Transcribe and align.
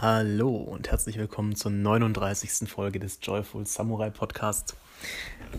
Hallo 0.00 0.50
und 0.56 0.90
herzlich 0.90 1.18
willkommen 1.18 1.54
zur 1.54 1.70
39. 1.70 2.68
Folge 2.68 2.98
des 2.98 3.20
Joyful 3.22 3.64
Samurai 3.64 4.10
Podcasts. 4.10 4.74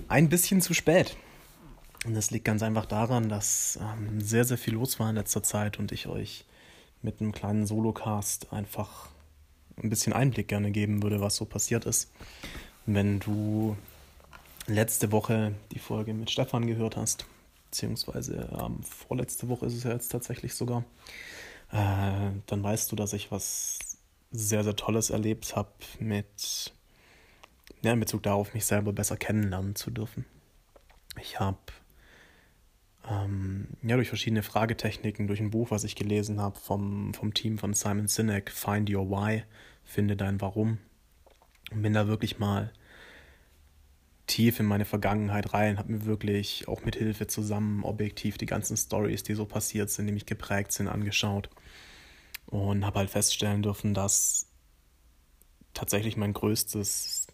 Ein 0.09 0.27
bisschen 0.27 0.61
zu 0.61 0.73
spät. 0.73 1.15
Und 2.05 2.15
das 2.15 2.31
liegt 2.31 2.43
ganz 2.43 2.61
einfach 2.61 2.85
daran, 2.85 3.29
dass 3.29 3.79
ähm, 3.81 4.19
sehr, 4.19 4.43
sehr 4.43 4.57
viel 4.57 4.73
los 4.73 4.99
war 4.99 5.09
in 5.09 5.15
letzter 5.15 5.41
Zeit 5.41 5.79
und 5.79 5.93
ich 5.93 6.07
euch 6.07 6.43
mit 7.01 7.21
einem 7.21 7.31
kleinen 7.31 7.65
Solocast 7.65 8.51
einfach 8.51 9.07
ein 9.81 9.89
bisschen 9.89 10.11
Einblick 10.11 10.49
gerne 10.49 10.71
geben 10.71 11.01
würde, 11.01 11.21
was 11.21 11.37
so 11.37 11.45
passiert 11.45 11.85
ist. 11.85 12.11
Wenn 12.85 13.21
du 13.21 13.77
letzte 14.67 15.13
Woche 15.13 15.53
die 15.71 15.79
Folge 15.79 16.13
mit 16.13 16.29
Stefan 16.29 16.67
gehört 16.67 16.97
hast, 16.97 17.25
beziehungsweise 17.71 18.49
ähm, 18.61 18.83
vorletzte 18.83 19.47
Woche 19.47 19.65
ist 19.67 19.75
es 19.75 19.83
ja 19.83 19.91
jetzt 19.91 20.09
tatsächlich 20.09 20.53
sogar, 20.53 20.83
äh, 21.71 22.31
dann 22.45 22.63
weißt 22.63 22.91
du, 22.91 22.97
dass 22.97 23.13
ich 23.13 23.31
was 23.31 23.79
sehr, 24.39 24.63
sehr 24.63 24.75
Tolles 24.75 25.09
erlebt 25.09 25.55
habe, 25.55 25.71
mit 25.99 26.73
ja, 27.81 27.93
in 27.93 27.99
Bezug 27.99 28.23
darauf, 28.23 28.53
mich 28.53 28.65
selber 28.65 28.93
besser 28.93 29.17
kennenlernen 29.17 29.75
zu 29.75 29.91
dürfen. 29.91 30.25
Ich 31.21 31.39
habe 31.39 31.59
ähm, 33.09 33.67
ja, 33.83 33.95
durch 33.95 34.09
verschiedene 34.09 34.43
Fragetechniken, 34.43 35.27
durch 35.27 35.39
ein 35.39 35.51
Buch, 35.51 35.71
was 35.71 35.83
ich 35.83 35.95
gelesen 35.95 36.41
habe 36.41 36.59
vom, 36.59 37.13
vom 37.13 37.33
Team 37.33 37.57
von 37.57 37.73
Simon 37.73 38.07
Sinek, 38.07 38.51
Find 38.51 38.89
Your 38.89 39.09
Why, 39.09 39.43
finde 39.83 40.15
dein 40.15 40.41
Warum, 40.41 40.79
und 41.71 41.81
bin 41.81 41.93
da 41.93 42.07
wirklich 42.07 42.39
mal 42.39 42.71
tief 44.27 44.59
in 44.59 44.65
meine 44.65 44.85
Vergangenheit 44.85 45.53
rein, 45.53 45.77
habe 45.77 45.91
mir 45.91 46.05
wirklich 46.05 46.67
auch 46.67 46.83
mit 46.83 46.95
Hilfe 46.95 47.27
zusammen 47.27 47.83
objektiv 47.83 48.37
die 48.39 48.47
ganzen 48.47 48.75
Stories, 48.75 49.21
die 49.21 49.35
so 49.35 49.45
passiert 49.45 49.91
sind, 49.91 50.07
die 50.07 50.13
mich 50.13 50.25
geprägt 50.25 50.71
sind, 50.71 50.87
angeschaut 50.87 51.49
und 52.47 52.85
habe 52.85 52.99
halt 52.99 53.09
feststellen 53.09 53.63
dürfen, 53.63 53.93
dass 53.93 54.47
tatsächlich 55.73 56.17
mein 56.17 56.33
größtes, 56.33 57.27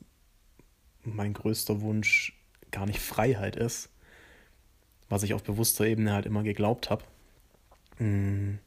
mein 1.03 1.33
größter 1.33 1.81
Wunsch 1.81 2.33
gar 2.71 2.85
nicht 2.85 2.99
Freiheit 2.99 3.55
ist, 3.55 3.89
was 5.09 5.23
ich 5.23 5.33
auf 5.33 5.43
bewusster 5.43 5.85
Ebene 5.85 6.13
halt 6.13 6.25
immer 6.25 6.43
geglaubt 6.43 6.89
habe, 6.89 7.03
mm, 7.99 8.59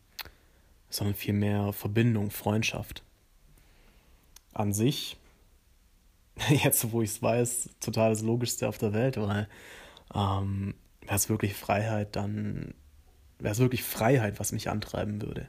sondern 0.90 1.14
vielmehr 1.14 1.72
Verbindung, 1.72 2.30
Freundschaft. 2.30 3.02
An 4.52 4.72
sich, 4.72 5.16
jetzt 6.48 6.92
wo 6.92 7.02
ich 7.02 7.10
es 7.10 7.22
weiß, 7.22 7.70
total 7.80 8.10
das 8.10 8.22
Logischste 8.22 8.68
auf 8.68 8.78
der 8.78 8.92
Welt, 8.92 9.16
weil 9.16 9.48
ähm, 10.14 10.74
wäre 11.00 11.16
es 11.16 11.28
wirklich 11.28 11.54
Freiheit, 11.54 12.14
dann 12.14 12.74
wäre 13.38 13.52
es 13.52 13.58
wirklich 13.58 13.82
Freiheit, 13.82 14.38
was 14.38 14.52
mich 14.52 14.70
antreiben 14.70 15.20
würde 15.20 15.48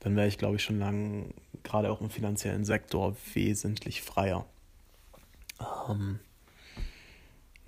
dann 0.00 0.16
wäre 0.16 0.26
ich, 0.26 0.38
glaube 0.38 0.56
ich, 0.56 0.62
schon 0.62 0.78
lange, 0.78 1.26
gerade 1.62 1.90
auch 1.90 2.00
im 2.00 2.10
finanziellen 2.10 2.64
Sektor, 2.64 3.16
wesentlich 3.34 4.02
freier. 4.02 4.46
Ähm, 5.88 6.18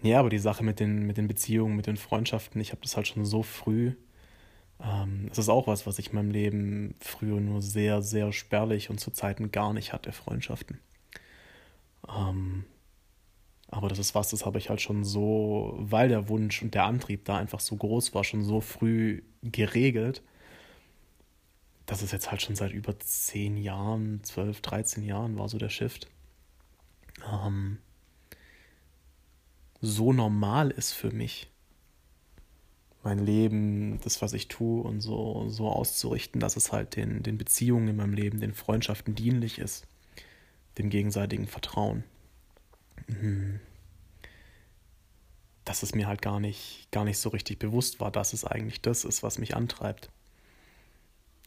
ja, 0.02 0.18
aber 0.18 0.30
die 0.30 0.38
Sache 0.38 0.64
mit 0.64 0.80
den, 0.80 1.06
mit 1.06 1.16
den 1.16 1.28
Beziehungen, 1.28 1.76
mit 1.76 1.86
den 1.86 1.96
Freundschaften, 1.96 2.60
ich 2.60 2.72
habe 2.72 2.80
das 2.82 2.96
halt 2.96 3.06
schon 3.06 3.24
so 3.24 3.42
früh. 3.42 3.92
Ähm, 4.82 5.26
das 5.28 5.38
ist 5.38 5.48
auch 5.48 5.66
was, 5.66 5.86
was 5.86 5.98
ich 5.98 6.08
in 6.08 6.16
meinem 6.16 6.30
Leben 6.30 6.94
früher 7.00 7.40
nur 7.40 7.62
sehr, 7.62 8.02
sehr 8.02 8.32
spärlich 8.32 8.90
und 8.90 8.98
zu 8.98 9.10
Zeiten 9.10 9.52
gar 9.52 9.72
nicht 9.72 9.92
hatte, 9.92 10.12
Freundschaften. 10.12 10.80
Ähm, 12.08 12.64
aber 13.68 13.88
das 13.88 13.98
ist 13.98 14.14
was, 14.14 14.30
das 14.30 14.44
habe 14.44 14.58
ich 14.58 14.68
halt 14.70 14.80
schon 14.80 15.04
so, 15.04 15.74
weil 15.78 16.08
der 16.08 16.28
Wunsch 16.28 16.62
und 16.62 16.74
der 16.74 16.84
Antrieb 16.84 17.24
da 17.24 17.36
einfach 17.36 17.60
so 17.60 17.76
groß 17.76 18.14
war, 18.14 18.24
schon 18.24 18.44
so 18.44 18.60
früh 18.60 19.22
geregelt, 19.42 20.22
das 21.92 22.00
ist 22.00 22.12
jetzt 22.12 22.30
halt 22.30 22.40
schon 22.40 22.56
seit 22.56 22.72
über 22.72 22.98
zehn 23.00 23.58
Jahren, 23.58 24.24
zwölf, 24.24 24.62
dreizehn 24.62 25.04
Jahren 25.04 25.36
war 25.36 25.50
so 25.50 25.58
der 25.58 25.68
Shift. 25.68 26.08
Ähm, 27.30 27.76
so 29.82 30.14
normal 30.14 30.70
ist 30.70 30.92
für 30.92 31.10
mich, 31.10 31.50
mein 33.02 33.18
Leben, 33.18 34.00
das, 34.00 34.22
was 34.22 34.32
ich 34.32 34.48
tue 34.48 34.82
und 34.82 35.02
so, 35.02 35.50
so 35.50 35.68
auszurichten, 35.68 36.40
dass 36.40 36.56
es 36.56 36.72
halt 36.72 36.96
den, 36.96 37.22
den 37.22 37.36
Beziehungen 37.36 37.88
in 37.88 37.96
meinem 37.96 38.14
Leben, 38.14 38.40
den 38.40 38.54
Freundschaften 38.54 39.14
dienlich 39.14 39.58
ist, 39.58 39.86
dem 40.78 40.88
gegenseitigen 40.88 41.46
Vertrauen. 41.46 42.04
Mhm. 43.06 43.60
Dass 45.66 45.82
es 45.82 45.94
mir 45.94 46.06
halt 46.06 46.22
gar 46.22 46.40
nicht, 46.40 46.88
gar 46.90 47.04
nicht 47.04 47.18
so 47.18 47.28
richtig 47.28 47.58
bewusst 47.58 48.00
war, 48.00 48.10
dass 48.10 48.32
es 48.32 48.46
eigentlich 48.46 48.80
das 48.80 49.04
ist, 49.04 49.22
was 49.22 49.36
mich 49.36 49.54
antreibt 49.54 50.08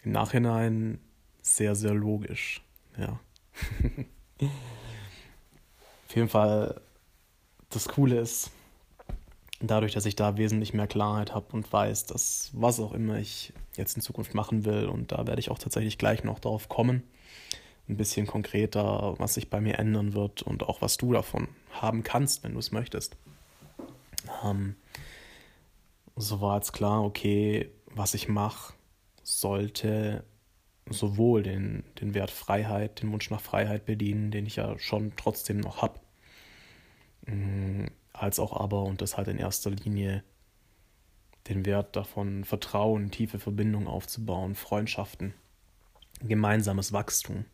im 0.05 0.11
Nachhinein 0.11 0.99
sehr, 1.41 1.75
sehr 1.75 1.93
logisch. 1.93 2.61
Ja. 2.97 3.19
Auf 6.07 6.15
jeden 6.15 6.29
Fall, 6.29 6.79
das 7.69 7.87
Coole 7.87 8.19
ist, 8.19 8.51
dadurch, 9.59 9.93
dass 9.93 10.05
ich 10.05 10.15
da 10.15 10.37
wesentlich 10.37 10.73
mehr 10.73 10.87
Klarheit 10.87 11.33
habe 11.33 11.47
und 11.53 11.71
weiß, 11.71 12.05
dass 12.05 12.51
was 12.53 12.79
auch 12.79 12.93
immer 12.93 13.17
ich 13.17 13.53
jetzt 13.75 13.95
in 13.95 14.01
Zukunft 14.01 14.33
machen 14.33 14.63
will, 14.65 14.85
und 14.85 15.11
da 15.11 15.27
werde 15.27 15.39
ich 15.39 15.49
auch 15.49 15.59
tatsächlich 15.59 15.97
gleich 15.97 16.23
noch 16.23 16.39
darauf 16.39 16.69
kommen, 16.69 17.03
ein 17.89 17.97
bisschen 17.97 18.27
konkreter, 18.27 19.15
was 19.17 19.35
sich 19.35 19.49
bei 19.49 19.61
mir 19.61 19.77
ändern 19.79 20.13
wird 20.13 20.41
und 20.41 20.63
auch 20.63 20.81
was 20.81 20.97
du 20.97 21.13
davon 21.13 21.47
haben 21.71 22.03
kannst, 22.03 22.43
wenn 22.43 22.53
du 22.53 22.59
es 22.59 22.71
möchtest. 22.71 23.15
Ähm, 24.43 24.75
so 26.15 26.41
war 26.41 26.55
jetzt 26.55 26.71
klar, 26.73 27.03
okay, 27.03 27.69
was 27.93 28.13
ich 28.13 28.27
mache, 28.27 28.74
sollte 29.25 30.23
sowohl 30.87 31.43
den, 31.43 31.83
den 31.99 32.13
Wert 32.13 32.31
Freiheit, 32.31 33.01
den 33.01 33.11
Wunsch 33.11 33.29
nach 33.31 33.41
Freiheit 33.41 33.85
bedienen, 33.85 34.31
den 34.31 34.45
ich 34.45 34.57
ja 34.57 34.77
schon 34.77 35.13
trotzdem 35.15 35.57
noch 35.57 35.81
habe, 35.81 35.99
mm, 37.25 37.87
als 38.13 38.39
auch 38.39 38.53
aber, 38.53 38.83
und 38.83 39.01
das 39.01 39.17
halt 39.17 39.27
in 39.27 39.37
erster 39.37 39.71
Linie, 39.71 40.23
den 41.49 41.65
Wert 41.65 41.95
davon, 41.95 42.43
Vertrauen, 42.43 43.11
tiefe 43.11 43.39
Verbindungen 43.39 43.87
aufzubauen, 43.87 44.55
Freundschaften, 44.55 45.33
gemeinsames 46.21 46.93
Wachstum. 46.93 47.45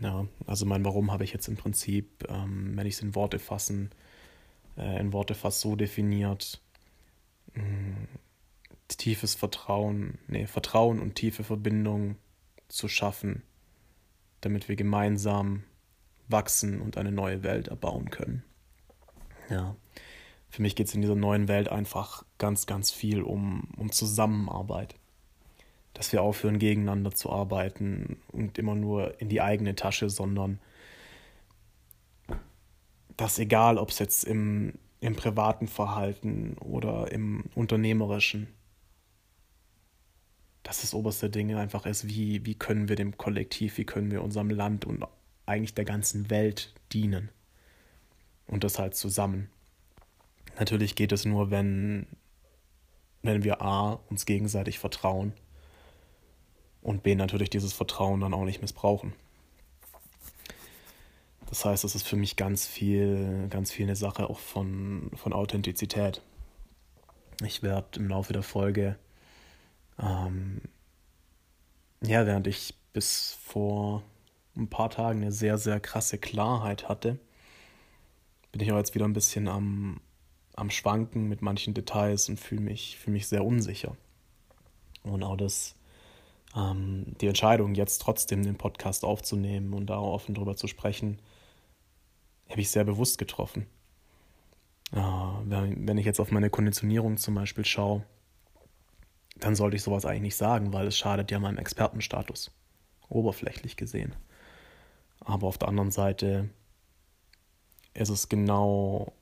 Ja, 0.00 0.26
also 0.46 0.66
mein 0.66 0.84
Warum 0.84 1.12
habe 1.12 1.24
ich 1.24 1.32
jetzt 1.32 1.48
im 1.48 1.56
Prinzip, 1.56 2.26
ähm, 2.28 2.76
wenn 2.76 2.86
ich 2.86 2.94
es 2.94 3.02
in 3.02 3.14
Worte 3.14 3.38
fassen, 3.38 3.90
äh, 4.76 5.00
in 5.00 5.12
Worte 5.12 5.34
fast 5.34 5.60
so 5.60 5.76
definiert, 5.76 6.60
mm, 7.54 8.04
tiefes 8.88 9.34
Vertrauen, 9.34 10.18
nee, 10.28 10.46
Vertrauen 10.46 11.00
und 11.00 11.14
tiefe 11.14 11.44
Verbindung 11.44 12.16
zu 12.68 12.88
schaffen, 12.88 13.42
damit 14.40 14.68
wir 14.68 14.76
gemeinsam 14.76 15.64
wachsen 16.28 16.80
und 16.80 16.96
eine 16.96 17.12
neue 17.12 17.42
Welt 17.42 17.68
erbauen 17.68 18.10
können. 18.10 18.42
Ja, 19.48 19.76
für 20.52 20.62
mich 20.62 20.76
geht 20.76 20.88
es 20.88 20.94
in 20.94 21.00
dieser 21.00 21.16
neuen 21.16 21.48
Welt 21.48 21.70
einfach 21.70 22.24
ganz, 22.36 22.66
ganz 22.66 22.90
viel 22.90 23.22
um, 23.22 23.68
um 23.78 23.90
Zusammenarbeit. 23.90 24.96
Dass 25.94 26.12
wir 26.12 26.22
aufhören, 26.22 26.58
gegeneinander 26.58 27.12
zu 27.12 27.30
arbeiten 27.30 28.20
und 28.28 28.58
immer 28.58 28.74
nur 28.74 29.20
in 29.20 29.28
die 29.28 29.40
eigene 29.40 29.74
Tasche, 29.74 30.10
sondern 30.10 30.58
dass 33.16 33.38
egal, 33.38 33.78
ob 33.78 33.90
es 33.90 33.98
jetzt 33.98 34.24
im, 34.24 34.74
im 35.00 35.16
privaten 35.16 35.68
Verhalten 35.68 36.56
oder 36.58 37.12
im 37.12 37.44
unternehmerischen, 37.54 38.48
das 40.80 40.94
oberste 40.94 41.28
Ding 41.28 41.54
einfach 41.54 41.86
ist, 41.86 42.08
wie, 42.08 42.46
wie 42.46 42.54
können 42.54 42.88
wir 42.88 42.96
dem 42.96 43.18
Kollektiv, 43.18 43.78
wie 43.78 43.84
können 43.84 44.10
wir 44.10 44.22
unserem 44.22 44.50
Land 44.50 44.84
und 44.84 45.04
eigentlich 45.44 45.74
der 45.74 45.84
ganzen 45.84 46.30
Welt 46.30 46.72
dienen. 46.92 47.30
Und 48.46 48.64
das 48.64 48.78
halt 48.78 48.94
zusammen. 48.94 49.50
Natürlich 50.58 50.94
geht 50.94 51.12
es 51.12 51.24
nur, 51.24 51.50
wenn, 51.50 52.06
wenn 53.22 53.44
wir 53.44 53.62
A, 53.62 54.00
uns 54.08 54.26
gegenseitig 54.26 54.78
vertrauen 54.78 55.32
und 56.82 57.02
B, 57.02 57.14
natürlich 57.14 57.50
dieses 57.50 57.72
Vertrauen 57.72 58.20
dann 58.20 58.34
auch 58.34 58.44
nicht 58.44 58.60
missbrauchen. 58.60 59.14
Das 61.46 61.64
heißt, 61.64 61.84
es 61.84 61.94
ist 61.94 62.08
für 62.08 62.16
mich 62.16 62.36
ganz 62.36 62.66
viel, 62.66 63.46
ganz 63.50 63.70
viel 63.70 63.84
eine 63.86 63.96
Sache 63.96 64.30
auch 64.30 64.38
von, 64.38 65.10
von 65.14 65.32
Authentizität. 65.32 66.22
Ich 67.44 67.62
werde 67.62 68.00
im 68.00 68.08
Laufe 68.08 68.32
der 68.32 68.42
Folge 68.42 68.96
ähm, 69.98 70.60
ja, 72.02 72.26
während 72.26 72.46
ich 72.46 72.74
bis 72.92 73.38
vor 73.42 74.02
ein 74.56 74.68
paar 74.68 74.90
Tagen 74.90 75.22
eine 75.22 75.32
sehr, 75.32 75.58
sehr 75.58 75.80
krasse 75.80 76.18
Klarheit 76.18 76.88
hatte, 76.88 77.18
bin 78.50 78.60
ich 78.60 78.72
auch 78.72 78.76
jetzt 78.76 78.94
wieder 78.94 79.06
ein 79.06 79.14
bisschen 79.14 79.48
am, 79.48 80.00
am 80.54 80.70
Schwanken 80.70 81.28
mit 81.28 81.42
manchen 81.42 81.74
Details 81.74 82.28
und 82.28 82.38
fühle 82.38 82.60
mich, 82.60 82.98
fühl 82.98 83.12
mich 83.12 83.26
sehr 83.28 83.44
unsicher. 83.44 83.96
Und 85.02 85.22
auch 85.22 85.36
das, 85.36 85.74
ähm, 86.54 87.06
die 87.20 87.28
Entscheidung, 87.28 87.74
jetzt 87.74 88.02
trotzdem 88.02 88.42
den 88.42 88.56
Podcast 88.56 89.04
aufzunehmen 89.04 89.72
und 89.72 89.86
da 89.86 89.98
offen 89.98 90.34
drüber 90.34 90.56
zu 90.56 90.68
sprechen, 90.68 91.18
habe 92.50 92.60
ich 92.60 92.70
sehr 92.70 92.84
bewusst 92.84 93.16
getroffen. 93.18 93.66
Äh, 94.92 94.98
wenn 94.98 95.96
ich 95.96 96.04
jetzt 96.04 96.20
auf 96.20 96.30
meine 96.30 96.50
Konditionierung 96.50 97.16
zum 97.16 97.34
Beispiel 97.34 97.64
schaue, 97.64 98.04
dann 99.42 99.56
sollte 99.56 99.76
ich 99.76 99.82
sowas 99.82 100.04
eigentlich 100.06 100.22
nicht 100.22 100.36
sagen, 100.36 100.72
weil 100.72 100.86
es 100.86 100.96
schadet 100.96 101.32
ja 101.32 101.40
meinem 101.40 101.58
Expertenstatus. 101.58 102.52
oberflächlich 103.08 103.76
gesehen. 103.76 104.14
Aber 105.20 105.46
auf 105.46 105.58
der 105.58 105.68
anderen 105.68 105.90
Seite 105.90 106.48
ist 107.92 108.08
es 108.08 108.28
genau, 108.28 109.12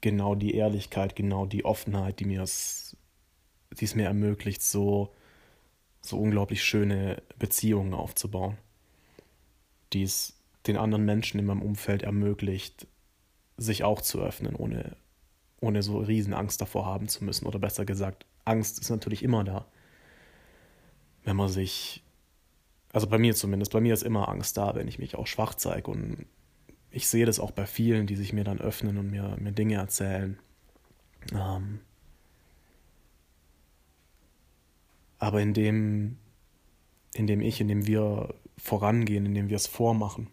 genau 0.00 0.34
die 0.34 0.54
Ehrlichkeit, 0.54 1.16
genau 1.16 1.46
die 1.46 1.64
Offenheit, 1.64 2.20
die 2.20 2.26
mir 2.26 2.42
es, 2.42 2.96
die 3.70 3.84
es 3.84 3.94
mir 3.94 4.06
ermöglicht, 4.06 4.62
so, 4.62 5.14
so 6.02 6.18
unglaublich 6.18 6.62
schöne 6.62 7.22
Beziehungen 7.38 7.94
aufzubauen. 7.94 8.58
Die 9.92 10.02
es 10.02 10.34
den 10.66 10.76
anderen 10.76 11.04
Menschen 11.04 11.38
in 11.38 11.46
meinem 11.46 11.62
Umfeld 11.62 12.02
ermöglicht, 12.02 12.86
sich 13.56 13.84
auch 13.84 14.02
zu 14.02 14.20
öffnen, 14.20 14.56
ohne, 14.56 14.96
ohne 15.60 15.82
so 15.82 15.98
riesen 15.98 16.34
Angst 16.34 16.60
davor 16.60 16.84
haben 16.84 17.08
zu 17.08 17.24
müssen. 17.24 17.46
Oder 17.46 17.60
besser 17.60 17.86
gesagt, 17.86 18.26
Angst 18.48 18.80
ist 18.80 18.90
natürlich 18.90 19.22
immer 19.22 19.44
da. 19.44 19.66
Wenn 21.24 21.36
man 21.36 21.48
sich, 21.48 22.02
also 22.92 23.06
bei 23.06 23.18
mir 23.18 23.34
zumindest, 23.34 23.72
bei 23.72 23.80
mir 23.80 23.94
ist 23.94 24.02
immer 24.02 24.28
Angst 24.28 24.56
da, 24.56 24.74
wenn 24.74 24.88
ich 24.88 24.98
mich 24.98 25.16
auch 25.16 25.26
schwach 25.26 25.54
zeige. 25.54 25.90
Und 25.90 26.26
ich 26.90 27.08
sehe 27.08 27.26
das 27.26 27.38
auch 27.38 27.50
bei 27.50 27.66
vielen, 27.66 28.06
die 28.06 28.16
sich 28.16 28.32
mir 28.32 28.44
dann 28.44 28.60
öffnen 28.60 28.98
und 28.98 29.10
mir, 29.10 29.36
mir 29.38 29.52
Dinge 29.52 29.76
erzählen. 29.76 30.38
Ähm, 31.32 31.80
aber 35.18 35.40
indem, 35.40 36.16
indem 37.14 37.40
ich, 37.40 37.60
indem 37.60 37.86
wir 37.86 38.34
vorangehen, 38.56 39.26
indem 39.26 39.48
wir 39.48 39.56
es 39.56 39.66
vormachen, 39.66 40.28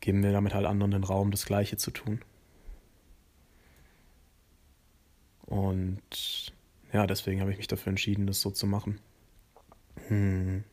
geben 0.00 0.22
wir 0.22 0.32
damit 0.32 0.54
halt 0.54 0.66
anderen 0.66 0.92
den 0.92 1.04
Raum, 1.04 1.32
das 1.32 1.46
Gleiche 1.46 1.76
zu 1.76 1.90
tun. 1.90 2.20
Und 5.46 6.52
ja, 6.92 7.06
deswegen 7.06 7.40
habe 7.40 7.50
ich 7.50 7.56
mich 7.58 7.68
dafür 7.68 7.90
entschieden, 7.90 8.26
das 8.26 8.40
so 8.40 8.50
zu 8.50 8.66
machen. 8.66 9.00
Hm. 10.08 10.64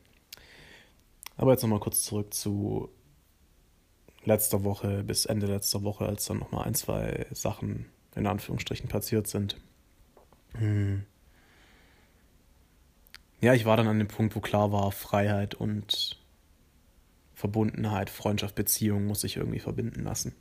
Aber 1.36 1.52
jetzt 1.52 1.62
nochmal 1.62 1.80
kurz 1.80 2.04
zurück 2.04 2.32
zu 2.32 2.90
letzter 4.24 4.64
Woche 4.64 5.02
bis 5.04 5.26
Ende 5.26 5.46
letzter 5.46 5.82
Woche, 5.82 6.06
als 6.06 6.26
dann 6.26 6.38
nochmal 6.38 6.66
ein, 6.66 6.74
zwei 6.74 7.26
Sachen 7.32 7.86
in 8.14 8.26
Anführungsstrichen 8.26 8.88
passiert 8.88 9.26
sind. 9.26 9.60
Hm. 10.56 11.04
Ja, 13.40 13.52
ich 13.54 13.64
war 13.64 13.76
dann 13.76 13.88
an 13.88 13.98
dem 13.98 14.08
Punkt, 14.08 14.34
wo 14.36 14.40
klar 14.40 14.72
war, 14.72 14.90
Freiheit 14.92 15.54
und 15.54 16.18
Verbundenheit, 17.34 18.08
Freundschaft, 18.08 18.54
Beziehung 18.54 19.06
muss 19.06 19.20
sich 19.20 19.36
irgendwie 19.36 19.58
verbinden 19.58 20.04
lassen. 20.04 20.34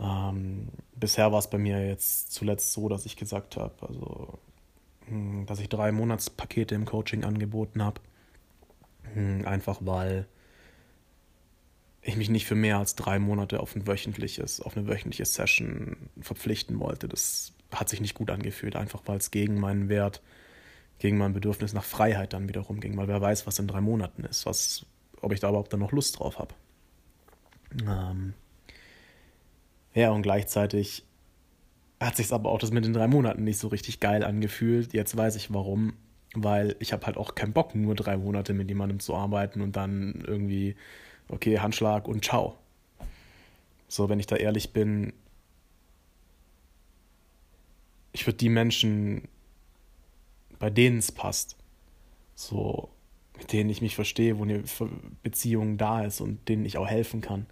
Ähm, 0.00 0.68
bisher 0.94 1.32
war 1.32 1.38
es 1.38 1.48
bei 1.48 1.58
mir 1.58 1.86
jetzt 1.86 2.32
zuletzt 2.32 2.72
so, 2.72 2.88
dass 2.88 3.06
ich 3.06 3.16
gesagt 3.16 3.56
habe, 3.56 3.74
also, 3.86 4.38
hm, 5.06 5.46
dass 5.46 5.60
ich 5.60 5.68
drei 5.68 5.92
Monatspakete 5.92 6.74
im 6.74 6.84
Coaching 6.84 7.24
angeboten 7.24 7.82
habe. 7.82 8.00
Hm, 9.14 9.46
einfach 9.46 9.78
weil 9.80 10.26
ich 12.02 12.16
mich 12.16 12.30
nicht 12.30 12.46
für 12.46 12.56
mehr 12.56 12.78
als 12.78 12.96
drei 12.96 13.18
Monate 13.18 13.60
auf 13.60 13.76
ein 13.76 13.86
wöchentliches, 13.86 14.60
auf 14.60 14.76
eine 14.76 14.88
wöchentliche 14.88 15.24
Session 15.24 15.96
verpflichten 16.20 16.80
wollte. 16.80 17.08
Das 17.08 17.52
hat 17.70 17.88
sich 17.88 18.00
nicht 18.00 18.14
gut 18.14 18.30
angefühlt, 18.30 18.74
einfach 18.74 19.02
weil 19.06 19.18
es 19.18 19.30
gegen 19.30 19.60
meinen 19.60 19.88
Wert, 19.88 20.20
gegen 20.98 21.16
mein 21.16 21.32
Bedürfnis 21.32 21.72
nach 21.72 21.84
Freiheit 21.84 22.32
dann 22.32 22.48
wiederum 22.48 22.80
ging, 22.80 22.96
weil 22.96 23.08
wer 23.08 23.20
weiß, 23.20 23.46
was 23.46 23.58
in 23.58 23.68
drei 23.68 23.80
Monaten 23.80 24.24
ist, 24.24 24.46
was 24.46 24.84
ob 25.20 25.32
ich 25.32 25.40
da 25.40 25.48
überhaupt 25.48 25.72
dann 25.72 25.80
noch 25.80 25.92
Lust 25.92 26.18
drauf 26.18 26.38
habe. 26.38 26.54
Ähm, 27.86 28.34
ja, 29.94 30.10
und 30.10 30.22
gleichzeitig 30.22 31.04
hat 32.00 32.16
sich 32.16 32.32
aber 32.32 32.50
auch 32.50 32.58
das 32.58 32.72
mit 32.72 32.84
den 32.84 32.92
drei 32.92 33.06
Monaten 33.06 33.44
nicht 33.44 33.58
so 33.58 33.68
richtig 33.68 34.00
geil 34.00 34.24
angefühlt. 34.24 34.92
Jetzt 34.92 35.16
weiß 35.16 35.36
ich 35.36 35.52
warum, 35.52 35.94
weil 36.34 36.76
ich 36.80 36.92
habe 36.92 37.06
halt 37.06 37.16
auch 37.16 37.34
keinen 37.34 37.52
Bock, 37.52 37.74
nur 37.74 37.94
drei 37.94 38.16
Monate 38.16 38.54
mit 38.54 38.68
jemandem 38.68 39.00
zu 39.00 39.14
arbeiten 39.14 39.60
und 39.60 39.76
dann 39.76 40.24
irgendwie, 40.26 40.76
okay, 41.28 41.58
Handschlag 41.60 42.08
und 42.08 42.24
ciao. 42.24 42.58
So, 43.88 44.08
wenn 44.08 44.18
ich 44.18 44.26
da 44.26 44.36
ehrlich 44.36 44.72
bin, 44.72 45.12
ich 48.12 48.26
würde 48.26 48.38
die 48.38 48.48
Menschen, 48.48 49.28
bei 50.58 50.70
denen 50.70 50.98
es 50.98 51.12
passt, 51.12 51.56
so 52.34 52.88
mit 53.36 53.52
denen 53.52 53.70
ich 53.70 53.82
mich 53.82 53.94
verstehe, 53.94 54.38
wo 54.38 54.44
eine 54.44 54.62
Beziehung 55.22 55.76
da 55.76 56.04
ist 56.04 56.20
und 56.20 56.48
denen 56.48 56.64
ich 56.64 56.78
auch 56.78 56.86
helfen 56.86 57.20
kann. 57.20 57.46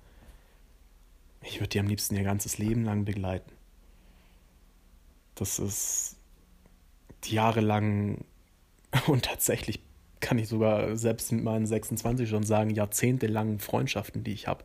Ich 1.42 1.60
würde 1.60 1.68
die 1.68 1.80
am 1.80 1.86
liebsten 1.86 2.16
ihr 2.16 2.22
ganzes 2.22 2.58
Leben 2.58 2.84
lang 2.84 3.04
begleiten. 3.04 3.52
Das 5.34 5.58
ist 5.58 6.16
jahrelang 7.24 8.24
und 9.06 9.24
tatsächlich 9.24 9.80
kann 10.20 10.38
ich 10.38 10.48
sogar 10.48 10.96
selbst 10.96 11.32
mit 11.32 11.42
meinen 11.42 11.66
26 11.66 12.28
schon 12.28 12.44
sagen, 12.44 12.70
jahrzehntelangen 12.70 13.58
Freundschaften, 13.58 14.22
die 14.22 14.32
ich 14.32 14.46
habe. 14.46 14.64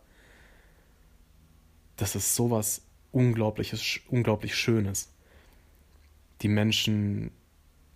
Das 1.96 2.16
ist 2.16 2.36
sowas 2.36 2.82
Unglaubliches, 3.14 4.02
unglaublich 4.10 4.56
Schönes, 4.56 5.14
die 6.42 6.50
Menschen 6.50 7.32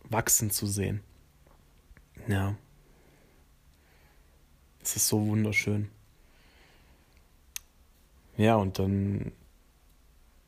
wachsen 0.03 0.49
zu 0.49 0.65
sehen. 0.65 1.01
Ja. 2.29 2.55
Es 4.81 4.95
ist 4.95 5.09
so 5.09 5.27
wunderschön. 5.27 5.89
Ja, 8.39 8.55
und 8.55 8.79
dann 8.79 9.33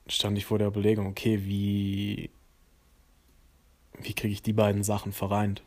stand 0.07 0.37
ich 0.37 0.45
vor 0.45 0.57
der 0.57 0.69
Überlegung, 0.69 1.07
okay, 1.07 1.43
wie, 1.43 2.29
wie 3.99 4.13
kriege 4.13 4.31
ich 4.33 4.41
die 4.41 4.53
beiden 4.53 4.81
Sachen 4.81 5.11
vereint? 5.11 5.61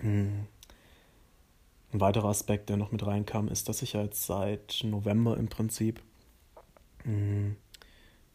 Hm. 0.00 0.46
Ein 1.94 2.00
weiterer 2.00 2.28
Aspekt, 2.28 2.68
der 2.68 2.76
noch 2.76 2.92
mit 2.92 3.06
reinkam, 3.06 3.48
ist, 3.48 3.70
dass 3.70 3.80
ich 3.80 3.94
jetzt 3.94 4.26
seit 4.26 4.82
November 4.84 5.38
im 5.38 5.48
Prinzip 5.48 6.02
hm, 7.04 7.56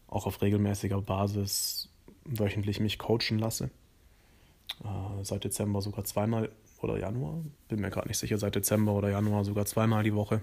auch 0.08 0.26
auf 0.26 0.42
regelmäßiger 0.42 1.00
Basis 1.02 1.88
wöchentlich 2.24 2.80
mich 2.80 2.98
coachen 2.98 3.38
lasse. 3.38 3.70
Äh, 4.82 5.22
seit 5.22 5.44
Dezember 5.44 5.82
sogar 5.82 6.02
zweimal 6.04 6.50
oder 6.80 6.98
Januar, 6.98 7.44
bin 7.68 7.80
mir 7.80 7.90
gerade 7.90 8.08
nicht 8.08 8.18
sicher, 8.18 8.38
seit 8.38 8.56
Dezember 8.56 8.92
oder 8.94 9.10
Januar 9.10 9.44
sogar 9.44 9.66
zweimal 9.66 10.02
die 10.02 10.16
Woche 10.16 10.42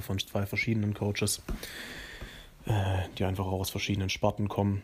von 0.00 0.18
zwei 0.18 0.46
verschiedenen 0.46 0.94
Coaches, 0.94 1.42
äh, 2.66 3.08
die 3.18 3.24
einfach 3.24 3.46
auch 3.46 3.60
aus 3.60 3.70
verschiedenen 3.70 4.10
Sparten 4.10 4.48
kommen. 4.48 4.82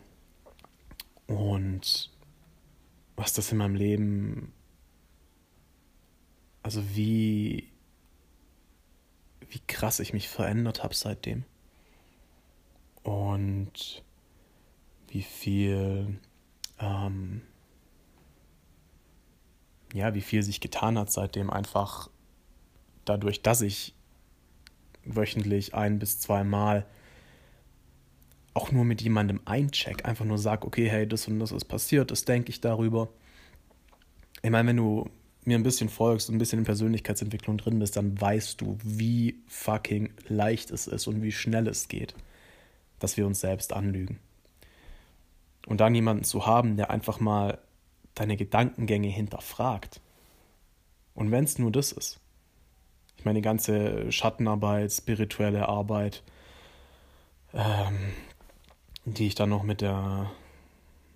Und 1.27 2.09
was 3.15 3.33
das 3.33 3.51
in 3.51 3.57
meinem 3.57 3.75
Leben, 3.75 4.53
also 6.63 6.83
wie, 6.95 7.69
wie 9.49 9.61
krass 9.67 9.99
ich 9.99 10.13
mich 10.13 10.27
verändert 10.27 10.83
habe 10.83 10.95
seitdem. 10.95 11.43
Und 13.03 14.03
wie 15.07 15.23
viel 15.23 16.19
ähm, 16.79 17.41
ja, 19.93 20.13
wie 20.13 20.21
viel 20.21 20.43
sich 20.43 20.61
getan 20.61 20.97
hat 20.97 21.11
seitdem 21.11 21.49
einfach 21.49 22.09
dadurch, 23.05 23.41
dass 23.41 23.61
ich 23.61 23.95
wöchentlich 25.05 25.73
ein 25.73 25.99
bis 25.99 26.19
zweimal 26.19 26.85
auch 28.53 28.71
nur 28.71 28.83
mit 28.83 29.01
jemandem 29.01 29.39
eincheck, 29.45 30.05
einfach 30.05 30.25
nur 30.25 30.37
sag, 30.37 30.65
okay, 30.65 30.89
hey, 30.89 31.07
das 31.07 31.27
und 31.27 31.39
das 31.39 31.51
ist 31.51 31.65
passiert, 31.65 32.11
das 32.11 32.25
denke 32.25 32.49
ich 32.49 32.61
darüber. 32.61 33.09
Ich 34.41 34.49
meine, 34.49 34.69
wenn 34.69 34.77
du 34.77 35.09
mir 35.45 35.57
ein 35.57 35.63
bisschen 35.63 35.89
folgst 35.89 36.29
und 36.29 36.35
ein 36.35 36.39
bisschen 36.39 36.59
in 36.59 36.65
Persönlichkeitsentwicklung 36.65 37.57
drin 37.57 37.79
bist, 37.79 37.95
dann 37.95 38.19
weißt 38.19 38.59
du, 38.61 38.77
wie 38.83 39.41
fucking 39.47 40.09
leicht 40.27 40.71
es 40.71 40.87
ist 40.87 41.07
und 41.07 41.21
wie 41.21 41.31
schnell 41.31 41.67
es 41.67 41.87
geht, 41.87 42.15
dass 42.99 43.17
wir 43.17 43.25
uns 43.25 43.39
selbst 43.39 43.73
anlügen. 43.73 44.19
Und 45.65 45.81
dann 45.81 45.95
jemanden 45.95 46.23
zu 46.23 46.45
haben, 46.45 46.77
der 46.77 46.89
einfach 46.89 47.19
mal 47.19 47.59
deine 48.15 48.37
Gedankengänge 48.37 49.07
hinterfragt. 49.07 50.01
Und 51.13 51.31
wenn 51.31 51.43
es 51.43 51.59
nur 51.59 51.71
das 51.71 51.91
ist. 51.91 52.19
Ich 53.19 53.25
meine, 53.25 53.39
die 53.39 53.43
ganze 53.43 54.09
Schattenarbeit, 54.13 54.93
spirituelle 54.93 55.67
Arbeit, 55.67 56.23
ähm, 57.53 58.13
die 59.03 59.27
ich 59.27 59.35
dann 59.35 59.49
noch 59.49 59.63
mit 59.63 59.81
der, 59.81 60.31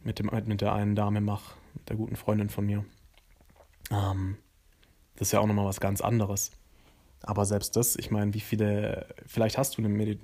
mit, 0.03 0.19
dem, 0.19 0.29
mit 0.45 0.59
der 0.59 0.73
einen 0.73 0.97
Dame 0.97 1.21
mache, 1.21 1.55
der 1.87 1.95
guten 1.95 2.17
Freundin 2.17 2.49
von 2.49 2.65
mir. 2.65 2.83
Ähm, 3.89 4.35
das 5.15 5.29
ist 5.29 5.31
ja 5.31 5.39
auch 5.39 5.47
nochmal 5.47 5.65
was 5.65 5.79
ganz 5.79 6.01
anderes. 6.01 6.51
Aber 7.21 7.45
selbst 7.45 7.77
das, 7.77 7.95
ich 7.95 8.11
meine, 8.11 8.33
wie 8.33 8.41
viele, 8.41 9.07
vielleicht 9.25 9.57
hast 9.57 9.77
du 9.77 9.81
eine 9.81 10.17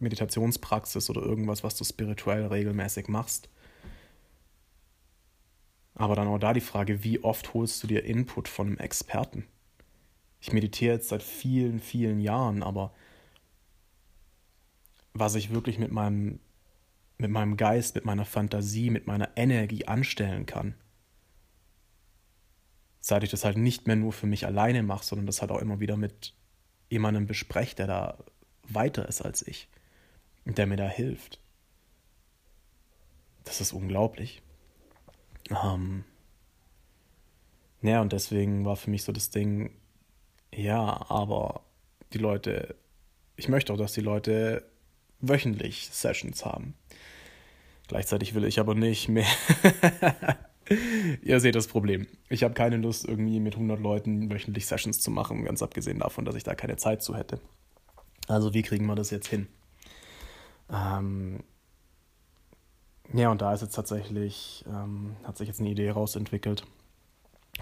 Meditationspraxis 0.00 1.08
oder 1.08 1.22
irgendwas, 1.22 1.62
was 1.62 1.76
du 1.76 1.84
spirituell 1.84 2.46
regelmäßig 2.48 3.06
machst. 3.06 3.48
Aber 5.94 6.16
dann 6.16 6.26
auch 6.26 6.38
da 6.38 6.52
die 6.52 6.60
Frage, 6.60 7.04
wie 7.04 7.22
oft 7.22 7.54
holst 7.54 7.80
du 7.84 7.86
dir 7.86 8.02
Input 8.02 8.48
von 8.48 8.66
einem 8.66 8.78
Experten? 8.78 9.46
Ich 10.42 10.52
meditiere 10.52 10.94
jetzt 10.94 11.08
seit 11.08 11.22
vielen, 11.22 11.78
vielen 11.78 12.18
Jahren, 12.20 12.64
aber 12.64 12.92
was 15.14 15.36
ich 15.36 15.54
wirklich 15.54 15.78
mit 15.78 15.92
meinem, 15.92 16.40
mit 17.16 17.30
meinem 17.30 17.56
Geist, 17.56 17.94
mit 17.94 18.04
meiner 18.04 18.24
Fantasie, 18.24 18.90
mit 18.90 19.06
meiner 19.06 19.30
Energie 19.36 19.86
anstellen 19.86 20.44
kann, 20.44 20.74
seit 22.98 23.22
ich 23.22 23.30
das 23.30 23.44
halt 23.44 23.56
nicht 23.56 23.86
mehr 23.86 23.94
nur 23.94 24.12
für 24.12 24.26
mich 24.26 24.44
alleine 24.44 24.82
mache, 24.82 25.04
sondern 25.04 25.26
das 25.26 25.42
halt 25.42 25.52
auch 25.52 25.60
immer 25.60 25.78
wieder 25.78 25.96
mit 25.96 26.34
jemandem 26.90 27.28
bespreche, 27.28 27.76
der 27.76 27.86
da 27.86 28.18
weiter 28.64 29.08
ist 29.08 29.22
als 29.22 29.46
ich 29.46 29.68
und 30.44 30.58
der 30.58 30.66
mir 30.66 30.76
da 30.76 30.88
hilft. 30.88 31.40
Das 33.44 33.60
ist 33.60 33.72
unglaublich. 33.72 34.42
Ähm, 35.50 36.04
ja, 37.80 38.00
und 38.00 38.12
deswegen 38.12 38.64
war 38.64 38.74
für 38.74 38.90
mich 38.90 39.04
so 39.04 39.12
das 39.12 39.30
Ding, 39.30 39.70
ja, 40.54 41.06
aber 41.08 41.62
die 42.12 42.18
Leute, 42.18 42.74
ich 43.36 43.48
möchte 43.48 43.72
auch, 43.72 43.78
dass 43.78 43.92
die 43.92 44.00
Leute 44.00 44.64
wöchentlich 45.20 45.88
Sessions 45.90 46.44
haben. 46.44 46.74
Gleichzeitig 47.88 48.34
will 48.34 48.44
ich 48.44 48.60
aber 48.60 48.74
nicht 48.74 49.08
mehr. 49.08 49.26
Ihr 51.22 51.40
seht 51.40 51.54
das 51.54 51.66
Problem. 51.66 52.06
Ich 52.28 52.42
habe 52.42 52.54
keine 52.54 52.76
Lust, 52.76 53.06
irgendwie 53.06 53.40
mit 53.40 53.54
100 53.54 53.80
Leuten 53.80 54.30
wöchentlich 54.30 54.66
Sessions 54.66 55.00
zu 55.00 55.10
machen, 55.10 55.44
ganz 55.44 55.62
abgesehen 55.62 55.98
davon, 55.98 56.24
dass 56.24 56.34
ich 56.34 56.44
da 56.44 56.54
keine 56.54 56.76
Zeit 56.76 57.02
zu 57.02 57.16
hätte. 57.16 57.40
Also, 58.28 58.54
wie 58.54 58.62
kriegen 58.62 58.86
wir 58.86 58.94
das 58.94 59.10
jetzt 59.10 59.26
hin? 59.26 59.48
Ähm 60.72 61.42
ja, 63.12 63.30
und 63.30 63.42
da 63.42 63.52
ist 63.52 63.60
jetzt 63.60 63.74
tatsächlich, 63.74 64.64
ähm, 64.66 65.16
hat 65.24 65.36
sich 65.36 65.48
jetzt 65.48 65.60
eine 65.60 65.68
Idee 65.70 65.90
rausentwickelt. 65.90 66.64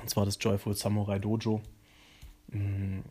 Und 0.00 0.09
zwar 0.09 0.25
das 0.25 0.38
Joyful 0.40 0.75
Samurai 0.75 1.18
Dojo. 1.18 1.61
Mhm. 2.50 3.04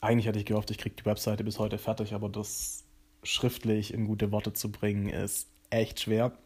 Eigentlich 0.00 0.26
hätte 0.26 0.38
ich 0.38 0.44
gehofft, 0.44 0.70
ich 0.70 0.78
kriege 0.78 0.96
die 0.96 1.06
Webseite 1.06 1.44
bis 1.44 1.58
heute 1.58 1.78
fertig, 1.78 2.12
aber 2.12 2.28
das 2.28 2.84
schriftlich 3.22 3.94
in 3.94 4.06
gute 4.06 4.32
Worte 4.32 4.52
zu 4.52 4.70
bringen, 4.70 5.08
ist 5.08 5.48
echt 5.70 6.00
schwer. 6.00 6.36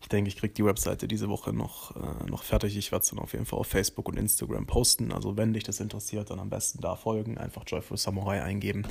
Ich 0.00 0.08
denke, 0.08 0.28
ich 0.28 0.36
kriege 0.36 0.54
die 0.54 0.64
Webseite 0.64 1.08
diese 1.08 1.28
Woche 1.28 1.52
noch, 1.52 1.96
äh, 1.96 2.30
noch 2.30 2.42
fertig. 2.42 2.76
Ich 2.76 2.92
werde 2.92 3.02
es 3.02 3.10
dann 3.10 3.18
auf 3.18 3.32
jeden 3.32 3.46
Fall 3.46 3.58
auf 3.58 3.66
Facebook 3.66 4.08
und 4.08 4.16
Instagram 4.16 4.66
posten. 4.66 5.10
Also 5.10 5.36
wenn 5.36 5.52
dich 5.52 5.64
das 5.64 5.80
interessiert, 5.80 6.30
dann 6.30 6.38
am 6.38 6.50
besten 6.50 6.80
da 6.80 6.94
folgen. 6.94 7.38
Einfach 7.38 7.64
Joyful 7.66 7.96
Samurai 7.96 8.42
eingeben. 8.42 8.86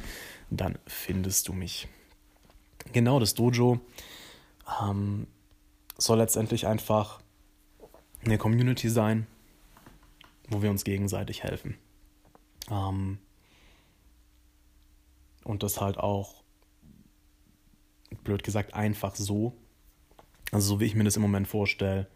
Dann 0.49 0.77
findest 0.87 1.47
du 1.47 1.53
mich. 1.53 1.87
Genau, 2.91 3.19
das 3.19 3.33
Dojo 3.33 3.79
ähm, 4.81 5.27
soll 5.97 6.17
letztendlich 6.17 6.67
einfach 6.67 7.21
eine 8.25 8.37
Community 8.37 8.89
sein, 8.89 9.27
wo 10.49 10.61
wir 10.61 10.69
uns 10.69 10.83
gegenseitig 10.83 11.43
helfen. 11.43 11.77
Ähm, 12.69 13.19
und 15.43 15.63
das 15.63 15.79
halt 15.79 15.97
auch, 15.97 16.43
blöd 18.23 18.43
gesagt, 18.43 18.73
einfach 18.73 19.15
so. 19.15 19.53
Also 20.51 20.67
so 20.75 20.79
wie 20.79 20.85
ich 20.85 20.95
mir 20.95 21.03
das 21.03 21.15
im 21.15 21.21
Moment 21.21 21.47
vorstelle, 21.47 22.07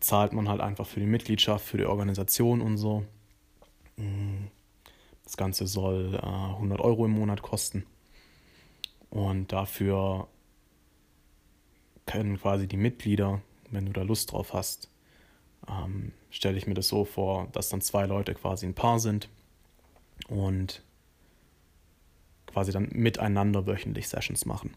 zahlt 0.00 0.32
man 0.32 0.48
halt 0.48 0.60
einfach 0.60 0.86
für 0.86 1.00
die 1.00 1.06
Mitgliedschaft, 1.06 1.64
für 1.64 1.78
die 1.78 1.86
Organisation 1.86 2.60
und 2.60 2.76
so. 2.76 3.04
Mm, 3.96 4.46
das 5.24 5.36
Ganze 5.36 5.66
soll 5.66 6.14
äh, 6.14 6.26
100 6.26 6.80
Euro 6.80 7.04
im 7.04 7.12
Monat 7.12 7.42
kosten. 7.42 7.86
Und 9.10 9.52
dafür 9.52 10.28
können 12.06 12.38
quasi 12.38 12.66
die 12.66 12.76
Mitglieder, 12.76 13.40
wenn 13.70 13.86
du 13.86 13.92
da 13.92 14.02
Lust 14.02 14.32
drauf 14.32 14.52
hast, 14.52 14.90
ähm, 15.70 16.12
stelle 16.30 16.58
ich 16.58 16.66
mir 16.66 16.74
das 16.74 16.88
so 16.88 17.04
vor, 17.04 17.48
dass 17.52 17.68
dann 17.68 17.80
zwei 17.80 18.06
Leute 18.06 18.34
quasi 18.34 18.66
ein 18.66 18.74
Paar 18.74 18.98
sind 18.98 19.28
und 20.28 20.82
quasi 22.46 22.72
dann 22.72 22.88
miteinander 22.92 23.66
wöchentlich 23.66 24.08
Sessions 24.08 24.44
machen. 24.44 24.74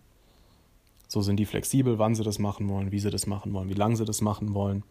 So 1.07 1.21
sind 1.21 1.38
die 1.38 1.45
flexibel, 1.45 2.00
wann 2.00 2.15
sie 2.15 2.23
das 2.23 2.39
machen 2.39 2.69
wollen, 2.69 2.91
wie 2.91 3.00
sie 3.00 3.09
das 3.09 3.27
machen 3.27 3.53
wollen, 3.53 3.69
wie 3.69 3.75
lange 3.75 3.95
sie 3.95 4.05
das 4.05 4.21
machen 4.21 4.53
wollen. 4.53 4.83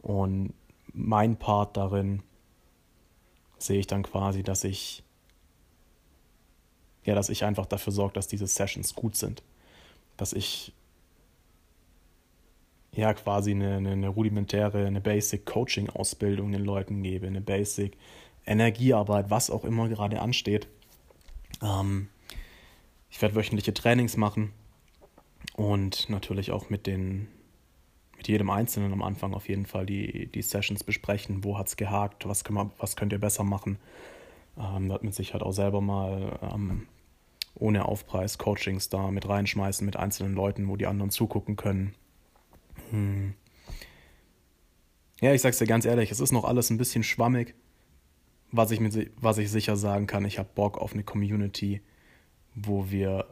Und 0.00 0.54
mein 0.92 1.36
Part 1.36 1.76
darin 1.76 2.22
sehe 3.58 3.78
ich 3.78 3.86
dann 3.86 4.02
quasi, 4.02 4.42
dass 4.42 4.64
ich 4.64 5.04
ja, 7.04 7.14
dass 7.14 7.28
ich 7.28 7.44
einfach 7.44 7.66
dafür 7.66 7.92
sorge, 7.92 8.14
dass 8.14 8.28
diese 8.28 8.46
Sessions 8.46 8.94
gut 8.94 9.16
sind. 9.16 9.42
Dass 10.16 10.32
ich 10.32 10.72
ja 12.94 13.14
quasi 13.14 13.52
eine, 13.52 13.76
eine, 13.76 13.92
eine 13.92 14.08
rudimentäre, 14.08 14.86
eine 14.86 15.00
Basic 15.00 15.46
Coaching 15.46 15.88
Ausbildung 15.90 16.52
den 16.52 16.64
Leuten 16.64 17.02
gebe, 17.02 17.26
eine 17.26 17.40
Basic 17.40 17.96
Energiearbeit, 18.44 19.30
was 19.30 19.50
auch 19.50 19.64
immer 19.64 19.88
gerade 19.88 20.20
ansteht. 20.20 20.68
Ähm, 21.62 22.08
ich 23.10 23.20
werde 23.22 23.34
wöchentliche 23.34 23.72
Trainings 23.74 24.16
machen 24.16 24.52
und 25.54 26.08
natürlich 26.10 26.50
auch 26.50 26.70
mit 26.70 26.86
den 26.86 27.28
mit 28.16 28.28
jedem 28.28 28.50
Einzelnen 28.50 28.92
am 28.92 29.02
Anfang 29.02 29.34
auf 29.34 29.48
jeden 29.48 29.66
Fall 29.66 29.84
die, 29.84 30.28
die 30.28 30.42
Sessions 30.42 30.84
besprechen, 30.84 31.42
wo 31.42 31.58
hat 31.58 31.66
es 31.66 31.76
gehakt, 31.76 32.28
was, 32.28 32.44
können 32.44 32.56
wir, 32.56 32.70
was 32.78 32.94
könnt 32.94 33.12
ihr 33.12 33.18
besser 33.18 33.42
machen. 33.42 33.78
Ähm, 34.56 34.88
wird 34.88 35.02
mit 35.02 35.12
Sicherheit 35.12 35.42
auch 35.42 35.50
selber 35.50 35.80
mal 35.80 36.38
ähm, 36.40 36.86
ohne 37.56 37.84
Aufpreis 37.84 38.38
Coachings 38.38 38.88
da 38.90 39.10
mit 39.10 39.28
reinschmeißen 39.28 39.84
mit 39.84 39.96
einzelnen 39.96 40.34
Leuten, 40.34 40.68
wo 40.68 40.76
die 40.76 40.86
anderen 40.86 41.10
zugucken 41.10 41.56
können. 41.56 41.96
Hm. 42.90 43.34
Ja, 45.20 45.32
ich 45.32 45.40
sag's 45.40 45.58
dir 45.58 45.66
ganz 45.66 45.84
ehrlich, 45.84 46.10
es 46.10 46.20
ist 46.20 46.32
noch 46.32 46.44
alles 46.44 46.70
ein 46.70 46.78
bisschen 46.78 47.04
schwammig. 47.04 47.54
Was 48.50 48.70
ich, 48.70 48.80
mit, 48.80 49.12
was 49.16 49.38
ich 49.38 49.50
sicher 49.50 49.76
sagen 49.76 50.06
kann, 50.06 50.24
ich 50.24 50.38
habe 50.38 50.48
Bock 50.54 50.76
auf 50.76 50.92
eine 50.92 51.04
Community, 51.04 51.80
wo 52.54 52.90
wir 52.90 53.26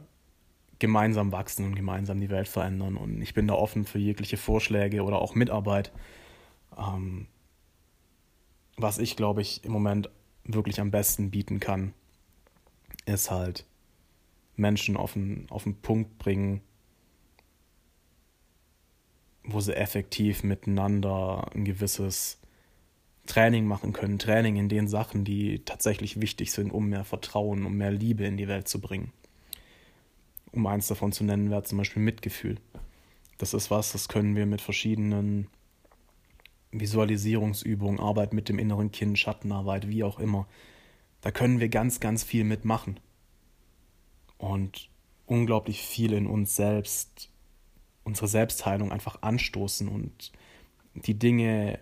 gemeinsam 0.79 1.31
wachsen 1.31 1.65
und 1.65 1.75
gemeinsam 1.75 2.19
die 2.19 2.29
Welt 2.29 2.47
verändern. 2.47 2.97
Und 2.97 3.21
ich 3.21 3.35
bin 3.35 3.47
da 3.47 3.53
offen 3.53 3.85
für 3.85 3.99
jegliche 3.99 4.37
Vorschläge 4.37 5.03
oder 5.03 5.21
auch 5.21 5.35
Mitarbeit. 5.35 5.91
Ähm, 6.77 7.27
was 8.77 8.97
ich, 8.97 9.15
glaube 9.15 9.41
ich, 9.41 9.63
im 9.63 9.71
Moment 9.71 10.09
wirklich 10.43 10.81
am 10.81 10.89
besten 10.89 11.29
bieten 11.29 11.59
kann, 11.59 11.93
ist 13.05 13.29
halt 13.29 13.65
Menschen 14.55 14.97
auf 14.97 15.13
den, 15.13 15.45
auf 15.49 15.63
den 15.63 15.75
Punkt 15.75 16.17
bringen, 16.17 16.61
wo 19.53 19.59
sie 19.59 19.75
effektiv 19.75 20.43
miteinander 20.43 21.49
ein 21.53 21.65
gewisses 21.65 22.39
Training 23.27 23.65
machen 23.65 23.93
können. 23.93 24.19
Training 24.19 24.57
in 24.57 24.69
den 24.69 24.87
Sachen, 24.87 25.23
die 25.23 25.63
tatsächlich 25.63 26.19
wichtig 26.19 26.51
sind, 26.51 26.71
um 26.71 26.89
mehr 26.89 27.05
Vertrauen, 27.05 27.65
um 27.65 27.75
mehr 27.77 27.91
Liebe 27.91 28.25
in 28.25 28.37
die 28.37 28.47
Welt 28.47 28.67
zu 28.67 28.81
bringen. 28.81 29.11
Um 30.51 30.65
eins 30.67 30.87
davon 30.87 31.11
zu 31.11 31.23
nennen, 31.23 31.49
wäre 31.49 31.63
zum 31.63 31.77
Beispiel 31.77 32.01
Mitgefühl. 32.01 32.57
Das 33.37 33.53
ist 33.53 33.71
was, 33.71 33.93
das 33.93 34.07
können 34.07 34.35
wir 34.35 34.45
mit 34.45 34.61
verschiedenen 34.61 35.47
Visualisierungsübungen, 36.71 37.99
Arbeit 37.99 38.33
mit 38.33 38.49
dem 38.49 38.59
inneren 38.59 38.91
Kind, 38.91 39.17
Schattenarbeit, 39.17 39.87
wie 39.87 40.03
auch 40.03 40.19
immer. 40.19 40.47
Da 41.21 41.31
können 41.31 41.59
wir 41.59 41.69
ganz, 41.69 41.99
ganz 41.99 42.23
viel 42.23 42.43
mitmachen. 42.43 42.99
Und 44.37 44.89
unglaublich 45.25 45.81
viel 45.81 46.13
in 46.13 46.27
uns 46.27 46.55
selbst 46.55 47.30
unsere 48.03 48.27
Selbstheilung 48.27 48.91
einfach 48.91 49.21
anstoßen 49.21 49.87
und 49.87 50.31
die 50.93 51.17
Dinge, 51.17 51.79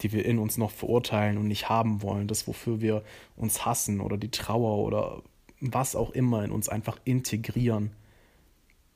die 0.00 0.12
wir 0.12 0.24
in 0.24 0.38
uns 0.38 0.58
noch 0.58 0.70
verurteilen 0.70 1.38
und 1.38 1.48
nicht 1.48 1.68
haben 1.68 2.02
wollen, 2.02 2.28
das, 2.28 2.46
wofür 2.46 2.80
wir 2.80 3.02
uns 3.36 3.64
hassen 3.64 4.00
oder 4.00 4.16
die 4.16 4.30
Trauer 4.30 4.84
oder 4.84 5.22
was 5.60 5.96
auch 5.96 6.10
immer 6.10 6.44
in 6.44 6.50
uns 6.50 6.68
einfach 6.68 6.98
integrieren 7.04 7.92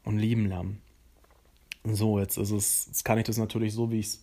und 0.04 0.18
lieben 0.18 0.46
lernen. 0.46 0.80
So, 1.84 2.18
jetzt 2.18 2.36
ist 2.36 2.50
es, 2.50 2.86
jetzt 2.86 3.04
kann 3.04 3.18
ich 3.18 3.24
das 3.24 3.38
natürlich 3.38 3.72
so, 3.72 3.90
wie 3.90 4.00
ich 4.00 4.06
es 4.06 4.22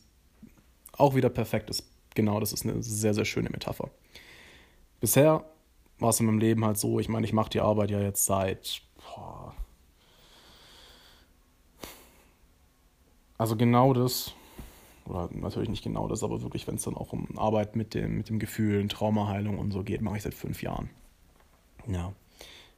auch 0.92 1.16
wieder 1.16 1.30
perfekt 1.30 1.70
ist. 1.70 1.90
Genau, 2.16 2.40
das 2.40 2.54
ist 2.54 2.66
eine 2.66 2.84
sehr, 2.84 3.14
sehr 3.14 3.26
schöne 3.26 3.50
Metapher. 3.50 3.90
Bisher 5.00 5.46
war 6.00 6.10
es 6.10 6.20
in 6.20 6.26
meinem 6.26 6.40
Leben 6.40 6.66
halt 6.66 6.78
so, 6.78 7.00
ich 7.00 7.10
meine, 7.10 7.26
ich 7.26 7.34
mache 7.34 7.50
die 7.50 7.62
Arbeit 7.62 7.92
ja 7.92 8.02
jetzt 8.02 8.26
seit 8.26 8.82
boah, 8.98 9.43
Also 13.38 13.56
genau 13.56 13.94
das, 13.94 14.34
oder 15.06 15.30
natürlich 15.34 15.70
nicht 15.70 15.84
genau 15.84 16.08
das, 16.08 16.24
aber 16.24 16.42
wirklich, 16.42 16.68
wenn 16.68 16.76
es 16.76 16.84
dann 16.84 16.96
auch 16.96 17.14
um 17.14 17.38
Arbeit 17.38 17.76
mit 17.76 17.94
dem, 17.94 18.18
mit 18.18 18.30
dem 18.30 18.40
Gefühl, 18.40 18.88
Traumaheilung 18.88 19.58
und 19.58 19.72
so 19.72 19.84
geht, 19.84 20.02
mache 20.02 20.18
ich 20.18 20.24
seit 20.24 20.34
fünf 20.34 20.62
Jahren. 20.62 20.90
Ja. 21.88 22.14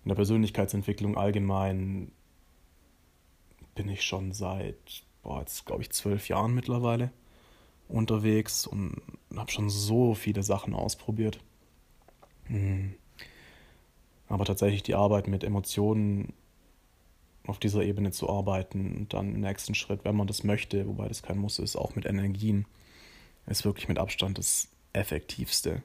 In 0.03 0.09
der 0.09 0.15
Persönlichkeitsentwicklung 0.15 1.17
allgemein 1.17 2.11
bin 3.75 3.89
ich 3.89 4.03
schon 4.03 4.31
seit, 4.31 5.03
boah, 5.23 5.39
jetzt 5.39 5.65
glaube 5.65 5.81
ich 5.81 5.91
zwölf 5.91 6.27
Jahren 6.29 6.53
mittlerweile 6.53 7.11
unterwegs 7.87 8.65
und 8.65 9.01
habe 9.35 9.51
schon 9.51 9.69
so 9.69 10.13
viele 10.13 10.43
Sachen 10.43 10.73
ausprobiert. 10.73 11.39
Hm. 12.45 12.95
Aber 14.27 14.45
tatsächlich 14.45 14.83
die 14.83 14.95
Arbeit 14.95 15.27
mit 15.27 15.43
Emotionen 15.43 16.33
auf 17.47 17.59
dieser 17.59 17.83
Ebene 17.83 18.11
zu 18.11 18.29
arbeiten 18.29 18.95
und 18.95 19.13
dann 19.13 19.35
im 19.35 19.41
nächsten 19.41 19.75
Schritt, 19.75 20.03
wenn 20.03 20.15
man 20.15 20.27
das 20.27 20.43
möchte, 20.43 20.87
wobei 20.87 21.07
das 21.07 21.23
kein 21.23 21.37
Muss 21.37 21.59
ist, 21.59 21.75
auch 21.75 21.95
mit 21.95 22.05
Energien, 22.05 22.65
ist 23.47 23.65
wirklich 23.65 23.87
mit 23.87 23.99
Abstand 23.99 24.37
das 24.37 24.69
effektivste, 24.93 25.83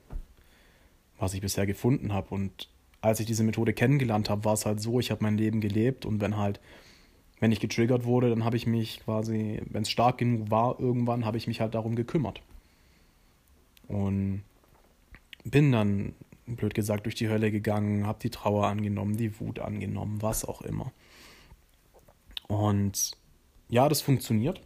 was 1.19 1.35
ich 1.35 1.41
bisher 1.41 1.67
gefunden 1.67 2.13
habe. 2.13 2.35
Und 2.35 2.69
als 3.01 3.21
ich 3.21 3.27
diese 3.27 3.45
Methode 3.45 3.73
kennengelernt 3.73 4.31
habe, 4.31 4.45
war 4.45 4.55
es 4.55 4.67
halt 4.67 4.81
so, 4.81 5.01
ich 5.01 5.11
habe 5.11 5.23
mein 5.23 5.37
Leben 5.37 5.61
gelebt 5.61 6.07
und 6.07 6.21
wenn 6.21 6.37
halt, 6.37 6.61
wenn 7.41 7.53
ich 7.53 7.61
getriggert 7.61 8.05
wurde, 8.05 8.31
dann 8.31 8.45
habe 8.45 8.57
ich 8.57 8.67
mich 8.67 9.01
quasi, 9.05 9.61
wenn 9.67 9.83
es 9.83 9.91
stark 9.91 10.19
genug 10.19 10.51
war, 10.51 10.79
irgendwann 10.79 11.25
habe 11.25 11.37
ich 11.37 11.47
mich 11.47 11.61
halt 11.61 11.75
darum 11.75 11.97
gekümmert. 11.97 12.43
Und 13.89 14.43
bin 15.45 15.73
dann, 15.73 16.15
blöd 16.47 16.75
gesagt, 16.75 17.07
durch 17.07 17.15
die 17.15 17.29
Hölle 17.29 17.51
gegangen, 17.51 18.07
habe 18.07 18.19
die 18.21 18.31
Trauer 18.31 18.67
angenommen, 18.67 19.17
die 19.17 19.41
Wut 19.41 19.59
angenommen, 19.59 20.21
was 20.21 20.45
auch 20.45 20.63
immer. 20.63 20.93
Und 22.51 23.13
ja, 23.69 23.89
das 23.89 24.01
funktioniert. 24.01 24.61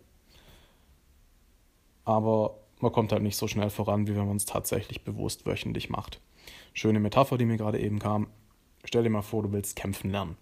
Aber 2.06 2.58
man 2.80 2.92
kommt 2.92 3.12
halt 3.12 3.22
nicht 3.22 3.36
so 3.36 3.46
schnell 3.46 3.68
voran, 3.68 4.06
wie 4.06 4.16
wenn 4.16 4.26
man 4.26 4.38
es 4.38 4.46
tatsächlich 4.46 5.04
bewusst 5.04 5.44
wöchentlich 5.44 5.90
macht. 5.90 6.18
Schöne 6.72 6.98
Metapher, 6.98 7.36
die 7.36 7.44
mir 7.44 7.58
gerade 7.58 7.78
eben 7.78 7.98
kam. 7.98 8.28
Stell 8.86 9.02
dir 9.02 9.10
mal 9.10 9.20
vor, 9.20 9.42
du 9.42 9.52
willst 9.52 9.76
kämpfen 9.76 10.10
lernen. 10.10 10.38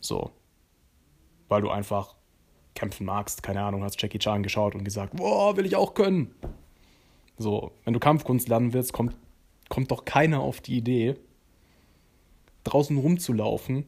So. 0.00 0.32
Weil 1.46 1.62
du 1.62 1.70
einfach 1.70 2.16
kämpfen 2.74 3.06
magst. 3.06 3.44
Keine 3.44 3.62
Ahnung, 3.62 3.84
hast 3.84 4.02
Jackie 4.02 4.18
Chan 4.18 4.42
geschaut 4.42 4.74
und 4.74 4.82
gesagt, 4.82 5.14
boah, 5.14 5.56
will 5.56 5.66
ich 5.66 5.76
auch 5.76 5.94
können. 5.94 6.34
So, 7.38 7.70
wenn 7.84 7.94
du 7.94 8.00
Kampfkunst 8.00 8.48
lernen 8.48 8.72
willst, 8.72 8.92
kommt, 8.92 9.14
kommt 9.68 9.92
doch 9.92 10.04
keiner 10.04 10.40
auf 10.40 10.60
die 10.60 10.78
Idee, 10.78 11.14
draußen 12.64 12.98
rumzulaufen 12.98 13.86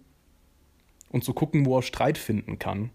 und 1.11 1.25
zu 1.25 1.33
gucken, 1.33 1.67
wo 1.67 1.79
er 1.79 1.83
Streit 1.83 2.19
finden 2.19 2.59
kann 2.59 2.91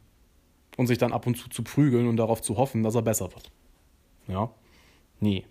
und 0.77 0.88
sich 0.88 0.98
dann 0.98 1.13
ab 1.13 1.27
und 1.27 1.38
zu 1.38 1.50
zu 1.50 1.63
prügeln 1.63 2.08
und 2.08 2.18
darauf 2.18 2.41
zu 2.41 2.58
hoffen, 2.58 2.84
dass 2.84 2.96
er 2.96 3.01
besser 3.01 3.32
wird. 3.32 3.51
Ja? 4.27 4.51
Nee. 5.20 5.46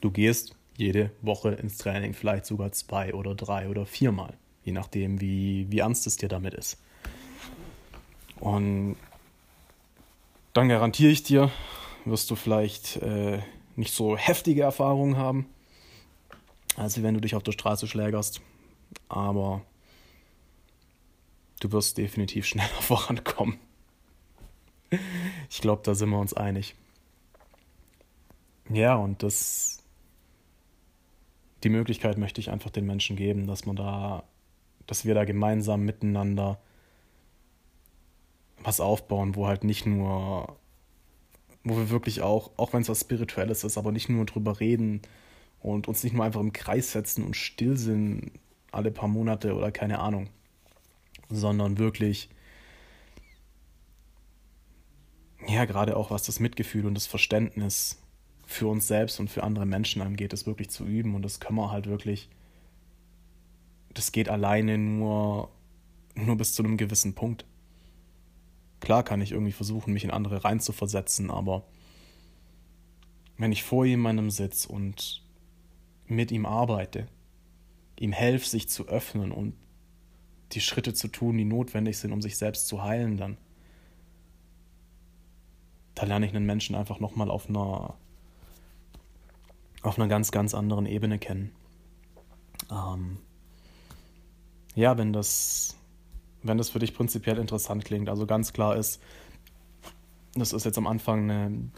Du 0.00 0.10
gehst 0.10 0.56
jede 0.76 1.10
Woche 1.20 1.50
ins 1.50 1.76
Training, 1.76 2.14
vielleicht 2.14 2.46
sogar 2.46 2.72
zwei 2.72 3.12
oder 3.14 3.34
drei 3.34 3.68
oder 3.68 3.84
viermal, 3.84 4.34
je 4.64 4.72
nachdem, 4.72 5.20
wie, 5.20 5.66
wie 5.70 5.78
ernst 5.78 6.06
es 6.06 6.16
dir 6.16 6.28
damit 6.28 6.54
ist. 6.54 6.78
Und 8.40 8.96
dann 10.54 10.68
garantiere 10.68 11.12
ich 11.12 11.22
dir, 11.22 11.50
wirst 12.06 12.30
du 12.30 12.34
vielleicht 12.34 12.96
äh, 12.96 13.40
nicht 13.76 13.92
so 13.92 14.16
heftige 14.16 14.62
Erfahrungen 14.62 15.16
haben, 15.18 15.46
als 16.76 17.02
wenn 17.02 17.14
du 17.14 17.20
dich 17.20 17.34
auf 17.34 17.42
der 17.42 17.52
Straße 17.52 17.86
schlägerst. 17.86 18.40
Aber 19.08 19.62
du 21.60 21.70
wirst 21.72 21.98
definitiv 21.98 22.46
schneller 22.46 22.68
vorankommen. 22.80 23.58
Ich 25.48 25.60
glaube, 25.60 25.82
da 25.84 25.94
sind 25.94 26.10
wir 26.10 26.18
uns 26.18 26.34
einig. 26.34 26.74
Ja, 28.68 28.96
und 28.96 29.22
das, 29.22 29.82
die 31.62 31.68
Möglichkeit 31.68 32.18
möchte 32.18 32.40
ich 32.40 32.50
einfach 32.50 32.70
den 32.70 32.86
Menschen 32.86 33.16
geben, 33.16 33.46
dass 33.46 33.66
man 33.66 33.76
da, 33.76 34.24
dass 34.86 35.04
wir 35.04 35.14
da 35.14 35.24
gemeinsam 35.24 35.82
miteinander 35.84 36.60
was 38.62 38.80
aufbauen, 38.80 39.36
wo 39.36 39.46
halt 39.46 39.64
nicht 39.64 39.86
nur, 39.86 40.56
wo 41.64 41.76
wir 41.76 41.90
wirklich 41.90 42.22
auch, 42.22 42.50
auch 42.56 42.72
wenn 42.72 42.82
es 42.82 42.88
was 42.88 43.00
Spirituelles 43.00 43.64
ist, 43.64 43.78
aber 43.78 43.92
nicht 43.92 44.08
nur 44.08 44.26
drüber 44.26 44.60
reden 44.60 45.02
und 45.60 45.88
uns 45.88 46.04
nicht 46.04 46.12
nur 46.12 46.24
einfach 46.24 46.40
im 46.40 46.52
Kreis 46.52 46.92
setzen 46.92 47.24
und 47.24 47.36
still 47.36 47.76
sind 47.76 48.32
alle 48.72 48.90
paar 48.90 49.08
Monate 49.08 49.54
oder 49.54 49.72
keine 49.72 49.98
Ahnung, 49.98 50.28
sondern 51.30 51.78
wirklich, 51.78 52.28
ja, 55.46 55.64
gerade 55.64 55.96
auch 55.96 56.10
was 56.10 56.24
das 56.24 56.40
Mitgefühl 56.40 56.86
und 56.86 56.94
das 56.94 57.06
Verständnis 57.06 58.02
für 58.44 58.66
uns 58.66 58.86
selbst 58.86 59.20
und 59.20 59.30
für 59.30 59.44
andere 59.44 59.66
Menschen 59.66 60.02
angeht, 60.02 60.32
das 60.32 60.46
wirklich 60.46 60.70
zu 60.70 60.84
üben 60.84 61.14
und 61.14 61.22
das 61.22 61.40
können 61.40 61.56
wir 61.56 61.70
halt 61.70 61.86
wirklich, 61.86 62.28
das 63.94 64.12
geht 64.12 64.28
alleine 64.28 64.76
nur, 64.76 65.50
nur 66.14 66.36
bis 66.36 66.52
zu 66.52 66.62
einem 66.62 66.76
gewissen 66.76 67.14
Punkt. 67.14 67.44
Klar 68.80 69.04
kann 69.04 69.20
ich 69.20 69.32
irgendwie 69.32 69.52
versuchen, 69.52 69.92
mich 69.92 70.04
in 70.04 70.10
andere 70.10 70.44
reinzuversetzen, 70.44 71.30
aber 71.30 71.64
wenn 73.36 73.52
ich 73.52 73.62
vor 73.62 73.84
jemandem 73.84 74.30
sitze 74.30 74.68
und 74.68 75.22
mit 76.06 76.32
ihm 76.32 76.44
arbeite, 76.44 77.06
ihm 77.98 78.12
helfe, 78.12 78.48
sich 78.48 78.68
zu 78.68 78.88
öffnen 78.88 79.30
und 79.30 79.54
die 80.52 80.60
Schritte 80.60 80.94
zu 80.94 81.08
tun, 81.08 81.36
die 81.36 81.44
notwendig 81.44 81.98
sind, 81.98 82.12
um 82.12 82.22
sich 82.22 82.36
selbst 82.36 82.66
zu 82.66 82.82
heilen, 82.82 83.16
dann 83.16 83.36
da 85.94 86.06
lerne 86.06 86.26
ich 86.26 86.34
einen 86.34 86.46
Menschen 86.46 86.74
einfach 86.76 86.98
nochmal 86.98 87.30
auf 87.30 87.48
einer, 87.48 87.94
auf 89.82 89.98
einer 89.98 90.08
ganz, 90.08 90.30
ganz 90.30 90.54
anderen 90.54 90.86
Ebene 90.86 91.18
kennen. 91.18 91.52
Ähm, 92.70 93.18
ja, 94.74 94.96
wenn 94.96 95.12
das 95.12 95.76
wenn 96.42 96.58
das 96.58 96.70
für 96.70 96.78
dich 96.78 96.94
prinzipiell 96.94 97.38
interessant 97.38 97.84
klingt. 97.84 98.08
Also 98.08 98.26
ganz 98.26 98.52
klar 98.52 98.76
ist, 98.76 99.00
das 100.34 100.52
ist 100.52 100.64
jetzt 100.64 100.78
am 100.78 100.86
Anfang 100.86 101.30
eine, 101.30 101.70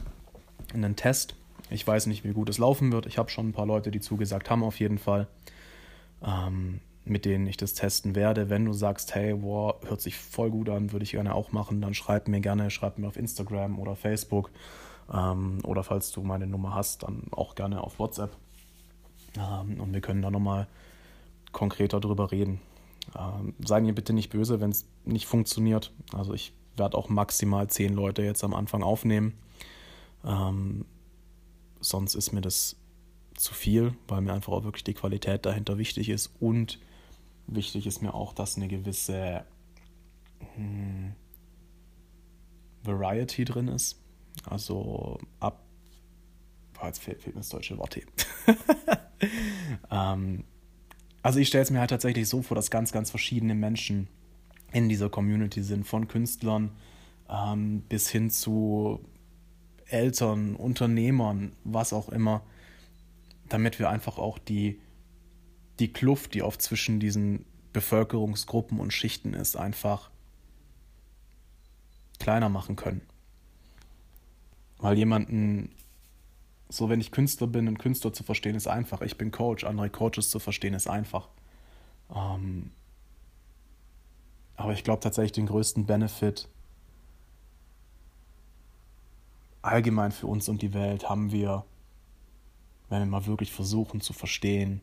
ein 0.75 0.97
Test. 0.97 1.35
Ich 1.71 1.87
weiß 1.87 2.07
nicht, 2.07 2.25
wie 2.25 2.33
gut 2.33 2.49
es 2.49 2.59
laufen 2.59 2.93
wird. 2.93 3.07
Ich 3.07 3.19
habe 3.19 3.31
schon 3.31 3.49
ein 3.49 3.53
paar 3.53 3.67
Leute, 3.67 3.91
die 3.91 4.01
zugesagt 4.01 4.51
haben, 4.51 4.63
auf 4.63 4.79
jeden 4.79 4.99
Fall, 4.99 5.27
ähm, 6.23 6.81
mit 7.05 7.25
denen 7.25 7.47
ich 7.47 7.57
das 7.57 7.75
testen 7.75 8.15
werde. 8.15 8.49
Wenn 8.49 8.65
du 8.65 8.73
sagst, 8.73 9.15
hey, 9.15 9.35
boah, 9.35 9.81
hört 9.85 10.01
sich 10.01 10.17
voll 10.17 10.51
gut 10.51 10.69
an, 10.69 10.93
würde 10.93 11.05
ich 11.05 11.13
gerne 11.13 11.35
auch 11.35 11.53
machen, 11.53 11.81
dann 11.81 11.95
schreib 11.95 12.29
mir 12.29 12.41
gerne, 12.41 12.71
schreib 12.71 12.99
mir 12.99 13.09
auf 13.09 13.17
Instagram 13.17 13.79
oder 13.79 13.97
Facebook. 13.97 14.51
Ähm, 15.13 15.59
oder 15.65 15.83
falls 15.83 16.13
du 16.13 16.23
meine 16.23 16.47
Nummer 16.47 16.75
hast, 16.75 17.03
dann 17.03 17.25
auch 17.33 17.55
gerne 17.55 17.83
auf 17.83 17.99
WhatsApp. 17.99 18.37
Ähm, 19.37 19.81
und 19.81 19.93
wir 19.93 20.01
können 20.01 20.23
da 20.23 20.31
nochmal 20.31 20.69
konkreter 21.51 22.01
drüber 22.01 22.31
reden. 22.31 22.61
Ähm, 23.19 23.55
sei 23.65 23.81
mir 23.81 23.95
bitte 23.95 24.13
nicht 24.13 24.31
böse, 24.31 24.61
wenn 24.61 24.71
es 24.71 24.87
nicht 25.05 25.27
funktioniert. 25.27 25.93
Also 26.13 26.35
ich 26.35 26.53
werde 26.77 26.97
auch 26.97 27.09
maximal 27.09 27.69
zehn 27.69 27.95
Leute 27.95 28.23
jetzt 28.23 28.45
am 28.45 28.55
Anfang 28.55 28.83
aufnehmen. 28.83 29.35
Ähm, 30.25 30.85
sonst 31.81 32.15
ist 32.15 32.33
mir 32.33 32.41
das 32.41 32.77
zu 33.35 33.55
viel, 33.55 33.95
weil 34.09 34.21
mir 34.21 34.33
einfach 34.33 34.53
auch 34.53 34.65
wirklich 34.65 34.85
die 34.85 34.95
Qualität 34.95 35.45
dahinter 35.47 35.79
wichtig 35.79 36.09
ist. 36.09 36.31
Und 36.41 36.79
wichtig 37.47 37.87
ist 37.87 38.03
mir 38.03 38.15
auch, 38.15 38.33
dass 38.33 38.57
eine 38.57 38.69
gewisse 38.69 39.45
hm, 40.55 41.15
Variety 42.83 43.45
drin 43.45 43.69
ist. 43.69 44.01
Also 44.45 45.19
ab. 45.41 45.65
Jetzt 46.83 46.99
fehlt, 47.01 47.23
fehlt 47.23 47.37
mir 47.37 47.43
das 47.43 47.51
deutsche 47.51 47.79
Wort. 47.79 47.97
ähm, 49.91 50.45
also 51.23 51.39
ich 51.39 51.47
stelle 51.47 51.63
es 51.63 51.71
mir 51.71 51.79
halt 51.79 51.91
tatsächlich 51.91 52.29
so 52.29 52.43
vor, 52.43 52.57
dass 52.57 52.73
ganz, 52.73 52.91
ganz 52.91 53.11
verschiedene 53.11 53.55
Menschen 53.55 54.09
in 54.73 54.89
dieser 54.89 55.09
Community 55.09 55.63
sind, 55.63 55.87
von 55.87 56.09
Künstlern 56.09 56.73
ähm, 57.31 57.83
bis 57.83 58.11
hin 58.11 58.31
zu 58.31 59.01
Eltern, 59.87 60.57
Unternehmern, 60.57 61.53
was 61.63 61.93
auch 61.93 62.09
immer, 62.09 62.43
damit 63.49 63.79
wir 63.79 63.91
einfach 63.91 64.19
auch 64.19 64.39
die, 64.39 64.81
die 65.83 65.93
Kluft, 65.93 66.35
die 66.35 66.45
oft 66.45 66.63
zwischen 66.63 67.01
diesen 67.01 67.45
Bevölkerungsgruppen 67.73 68.79
und 68.79 68.93
Schichten 68.93 69.35
ist, 69.35 69.57
einfach 69.57 70.11
kleiner 72.21 72.49
machen 72.49 72.77
können. 72.77 73.01
Weil 74.79 74.97
jemanden 74.97 75.75
so, 76.69 76.89
wenn 76.89 77.01
ich 77.01 77.11
Künstler 77.11 77.49
bin, 77.49 77.67
einen 77.67 77.79
Künstler 77.79 78.13
zu 78.13 78.23
verstehen, 78.23 78.55
ist 78.55 78.69
einfach. 78.69 79.01
Ich 79.01 79.19
bin 79.19 79.33
Coach, 79.33 79.65
andere 79.65 79.91
Coaches 79.91 80.31
zu 80.31 80.39
verstehen, 80.39 80.73
ist 80.73 80.89
einfach. 80.89 81.29
Ähm, 82.15 82.71
aber 84.55 84.73
ich 84.73 84.85
glaube 84.85 85.01
tatsächlich, 85.01 85.33
den 85.33 85.47
größten 85.47 85.85
Benefit 85.85 86.49
allgemein 89.63 90.13
für 90.13 90.29
uns 90.29 90.49
und 90.49 90.63
die 90.63 90.75
Welt 90.75 91.09
haben 91.09 91.33
wir, 91.33 91.65
wenn 92.89 93.01
wir 93.01 93.07
mal 93.07 93.27
wirklich 93.27 93.51
versuchen 93.51 94.01
zu 94.01 94.13
verstehen, 94.13 94.81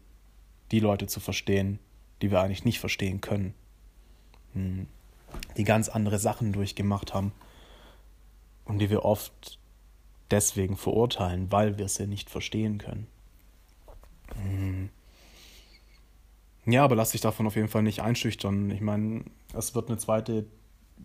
die 0.72 0.80
Leute 0.80 1.08
zu 1.08 1.20
verstehen, 1.20 1.80
die 2.22 2.32
wir 2.32 2.42
eigentlich 2.42 2.66
nicht 2.66 2.80
verstehen 2.80 3.22
können, 3.22 3.54
hm, 4.54 4.88
die 5.58 5.64
ganz 5.64 5.90
andere 5.90 6.20
Sachen 6.20 6.54
durchgemacht 6.54 7.14
haben 7.14 7.32
und 8.66 8.80
die 8.80 8.90
wir 8.90 9.06
oft 9.06 9.60
deswegen 10.32 10.78
verurteilen, 10.78 11.52
weil 11.52 11.78
wir 11.78 11.88
sie 11.88 12.08
nicht 12.08 12.30
verstehen 12.30 12.78
können. 12.78 13.08
Hm. 14.36 14.90
Ja, 16.66 16.84
aber 16.84 16.96
lass 16.96 17.12
dich 17.12 17.22
davon 17.22 17.48
auf 17.48 17.56
jeden 17.56 17.68
Fall 17.68 17.82
nicht 17.82 18.02
einschüchtern. 18.02 18.70
Ich 18.70 18.82
meine, 18.82 19.24
es 19.54 19.74
wird 19.74 19.90
eine 19.90 19.98
zweite 19.98 20.46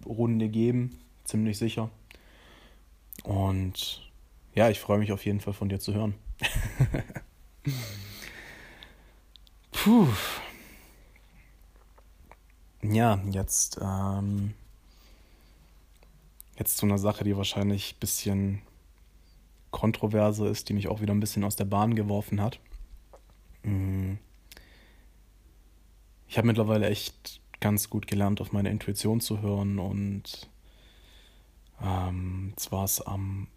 Runde 0.05 0.49
geben, 0.49 0.99
ziemlich 1.25 1.57
sicher. 1.57 1.91
Und 3.23 4.11
ja, 4.55 4.69
ich 4.69 4.81
freue 4.81 4.99
mich 4.99 5.13
auf 5.13 5.25
jeden 5.25 5.41
Fall 5.41 5.55
von 5.55 5.69
dir 5.69 5.81
zu 5.81 5.95
hören. 5.95 6.15
Puh. 9.85 10.09
Ja, 12.81 13.21
jetzt, 13.31 13.79
ähm, 13.83 14.55
jetzt 16.59 16.79
zu 16.79 16.87
einer 16.87 16.97
Sache, 16.97 17.23
die 17.23 17.37
wahrscheinlich 17.37 17.93
ein 17.93 18.01
bisschen 18.01 18.63
Kontroverse 19.73 20.49
ist, 20.49 20.71
die 20.71 20.73
mich 20.73 20.89
auch 20.89 21.03
wieder 21.03 21.13
ein 21.13 21.21
bisschen 21.21 21.45
aus 21.45 21.57
der 21.57 21.67
Bahn 21.67 21.95
geworfen 21.95 22.41
hat. 22.41 22.61
Mm. 23.63 24.15
Ich 26.29 26.39
habe 26.39 26.47
mittlerweile 26.47 26.89
echt 26.89 27.43
ganz 27.61 27.91
gut 27.91 28.07
gelernt, 28.07 28.41
auf 28.41 28.53
meine 28.53 28.71
Intuition 28.71 29.21
zu 29.21 29.43
hören 29.43 29.79
und 29.79 30.49
ähm, 31.83 32.55
zwar 32.57 32.87
ist 32.87 33.03
am 33.03 33.49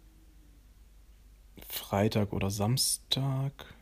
Freitag 1.66 2.34
oder 2.34 2.50
Samstag. 2.50 3.77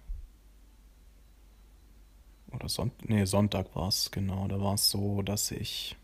Oder 2.57 2.69
Sonntag. 2.69 3.09
Nee, 3.09 3.25
Sonntag 3.25 3.75
war 3.75 3.89
es, 3.89 4.11
genau. 4.11 4.49
Da 4.49 4.61
war 4.61 4.75
es 4.75 4.91
so, 4.91 5.23
dass 5.23 5.51
ich 5.51 5.97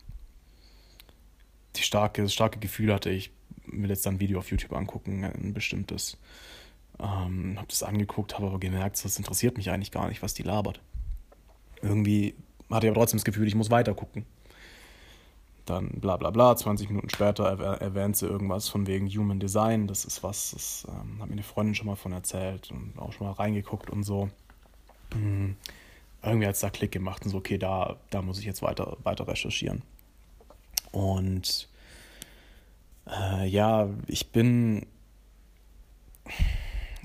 die 1.75 1.81
starke, 1.81 2.21
das 2.21 2.33
starke 2.33 2.59
Gefühl 2.59 2.93
hatte, 2.93 3.09
ich 3.09 3.31
will 3.65 3.89
jetzt 3.89 4.05
ein 4.07 4.19
Video 4.19 4.39
auf 4.39 4.51
YouTube 4.51 4.73
angucken, 4.73 5.23
ein 5.23 5.53
bestimmtes. 5.53 6.17
Ähm, 6.99 7.55
hab 7.57 7.67
das 7.69 7.81
angeguckt, 7.81 8.35
habe 8.35 8.47
aber 8.47 8.59
gemerkt, 8.59 9.03
das 9.03 9.17
interessiert 9.17 9.57
mich 9.57 9.71
eigentlich 9.71 9.91
gar 9.91 10.07
nicht, 10.07 10.21
was 10.21 10.33
die 10.33 10.43
labert. 10.43 10.79
Irgendwie 11.81 12.35
hatte 12.69 12.85
ich 12.85 12.91
aber 12.91 12.99
trotzdem 12.99 13.17
das 13.17 13.25
Gefühl, 13.25 13.47
ich 13.47 13.55
muss 13.55 13.71
weiter 13.71 13.93
gucken. 13.93 14.25
Dann 15.65 15.89
bla 16.01 16.17
bla 16.17 16.29
bla, 16.29 16.55
20 16.55 16.89
Minuten 16.89 17.09
später 17.09 17.45
erwähnt 17.45 18.17
sie 18.17 18.27
irgendwas 18.27 18.67
von 18.67 18.85
wegen 18.85 19.07
Human 19.07 19.39
Design. 19.39 19.87
Das 19.87 20.05
ist 20.05 20.21
was, 20.21 20.51
das 20.51 20.85
ähm, 20.89 21.21
hat 21.21 21.27
mir 21.27 21.33
eine 21.33 21.43
Freundin 21.43 21.73
schon 21.73 21.87
mal 21.87 21.95
von 21.95 22.11
erzählt 22.11 22.69
und 22.69 22.99
auch 22.99 23.13
schon 23.13 23.27
mal 23.27 23.33
reingeguckt 23.33 23.89
und 23.89 24.03
so. 24.03 24.29
Mhm. 25.15 25.55
Irgendwie 26.23 26.47
hat 26.47 26.55
es 26.55 26.61
da 26.61 26.69
Klick 26.69 26.91
gemacht 26.91 27.25
und 27.25 27.31
so, 27.31 27.37
okay, 27.37 27.57
da, 27.57 27.97
da 28.09 28.21
muss 28.21 28.39
ich 28.39 28.45
jetzt 28.45 28.61
weiter, 28.61 28.97
weiter 29.03 29.27
recherchieren. 29.27 29.83
Und 30.91 31.67
äh, 33.07 33.45
ja, 33.47 33.89
ich 34.07 34.31
bin, 34.31 34.85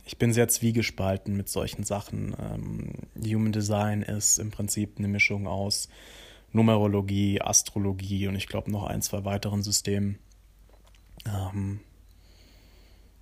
ich 0.04 0.18
bin 0.18 0.32
sehr 0.32 0.48
zwiegespalten 0.48 1.36
mit 1.36 1.48
solchen 1.48 1.82
Sachen. 1.82 2.36
Ähm, 2.38 2.92
Human 3.26 3.52
Design 3.52 4.02
ist 4.02 4.38
im 4.38 4.50
Prinzip 4.50 4.98
eine 4.98 5.08
Mischung 5.08 5.46
aus 5.46 5.88
Numerologie, 6.52 7.40
Astrologie 7.40 8.28
und 8.28 8.36
ich 8.36 8.46
glaube 8.46 8.70
noch 8.70 8.84
ein, 8.84 9.02
zwei 9.02 9.24
weiteren 9.24 9.62
Systemen. 9.62 10.18
Ähm, 11.26 11.80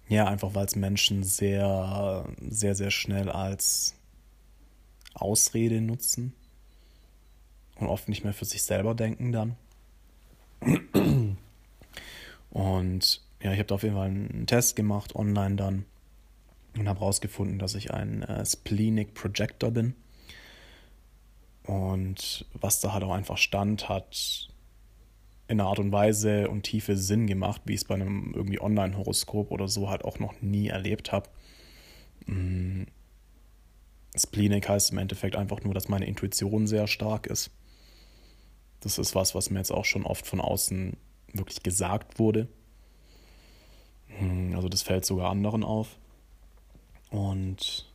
ja, 0.08 0.26
einfach 0.26 0.54
weil 0.54 0.66
es 0.66 0.76
Menschen 0.76 1.24
sehr, 1.24 2.26
sehr, 2.40 2.74
sehr 2.74 2.90
schnell 2.90 3.30
als 3.30 3.94
Ausrede 5.16 5.80
nutzen 5.80 6.32
und 7.76 7.88
oft 7.88 8.08
nicht 8.08 8.24
mehr 8.24 8.34
für 8.34 8.44
sich 8.44 8.62
selber 8.62 8.94
denken 8.94 9.32
dann. 9.32 9.56
Und 12.50 13.20
ja, 13.42 13.52
ich 13.52 13.58
habe 13.58 13.74
auf 13.74 13.82
jeden 13.82 13.94
Fall 13.94 14.06
einen 14.06 14.46
Test 14.46 14.76
gemacht, 14.76 15.14
online 15.14 15.56
dann, 15.56 15.84
und 16.76 16.88
habe 16.88 17.00
herausgefunden, 17.00 17.58
dass 17.58 17.74
ich 17.74 17.92
ein 17.92 18.22
äh, 18.22 18.44
Splenic 18.44 19.14
Projector 19.14 19.70
bin. 19.70 19.94
Und 21.64 22.46
was 22.54 22.80
da 22.80 22.92
halt 22.92 23.04
auch 23.04 23.12
einfach 23.12 23.38
stand, 23.38 23.88
hat 23.88 24.48
in 25.48 25.60
einer 25.60 25.68
Art 25.68 25.78
und 25.78 25.92
Weise 25.92 26.48
und 26.48 26.62
Tiefe 26.62 26.96
Sinn 26.96 27.26
gemacht, 27.26 27.62
wie 27.66 27.74
ich 27.74 27.80
es 27.80 27.84
bei 27.84 27.94
einem 27.94 28.32
irgendwie 28.34 28.60
Online-Horoskop 28.60 29.50
oder 29.50 29.68
so 29.68 29.90
halt 29.90 30.04
auch 30.04 30.18
noch 30.18 30.40
nie 30.40 30.68
erlebt 30.68 31.12
habe. 31.12 31.28
Splenic 34.18 34.68
heißt 34.68 34.92
im 34.92 34.98
Endeffekt 34.98 35.36
einfach 35.36 35.62
nur, 35.62 35.74
dass 35.74 35.88
meine 35.88 36.06
Intuition 36.06 36.66
sehr 36.66 36.86
stark 36.86 37.26
ist. 37.26 37.50
Das 38.80 38.98
ist 38.98 39.14
was, 39.14 39.34
was 39.34 39.50
mir 39.50 39.58
jetzt 39.58 39.72
auch 39.72 39.84
schon 39.84 40.04
oft 40.04 40.26
von 40.26 40.40
außen 40.40 40.96
wirklich 41.32 41.62
gesagt 41.62 42.18
wurde. 42.18 42.48
Mm, 44.20 44.54
also 44.54 44.68
das 44.68 44.82
fällt 44.82 45.04
sogar 45.04 45.30
anderen 45.30 45.64
auf. 45.64 45.96
Und 47.10 47.86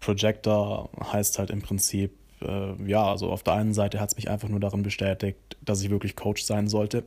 Projector 0.00 0.90
heißt 1.12 1.38
halt 1.38 1.50
im 1.50 1.62
Prinzip, 1.62 2.12
äh, 2.42 2.74
ja, 2.88 3.04
also 3.04 3.30
auf 3.30 3.42
der 3.42 3.54
einen 3.54 3.74
Seite 3.74 4.00
hat 4.00 4.10
es 4.10 4.16
mich 4.16 4.28
einfach 4.28 4.48
nur 4.48 4.60
darin 4.60 4.82
bestätigt, 4.82 5.56
dass 5.62 5.82
ich 5.82 5.90
wirklich 5.90 6.16
Coach 6.16 6.42
sein 6.42 6.68
sollte. 6.68 7.04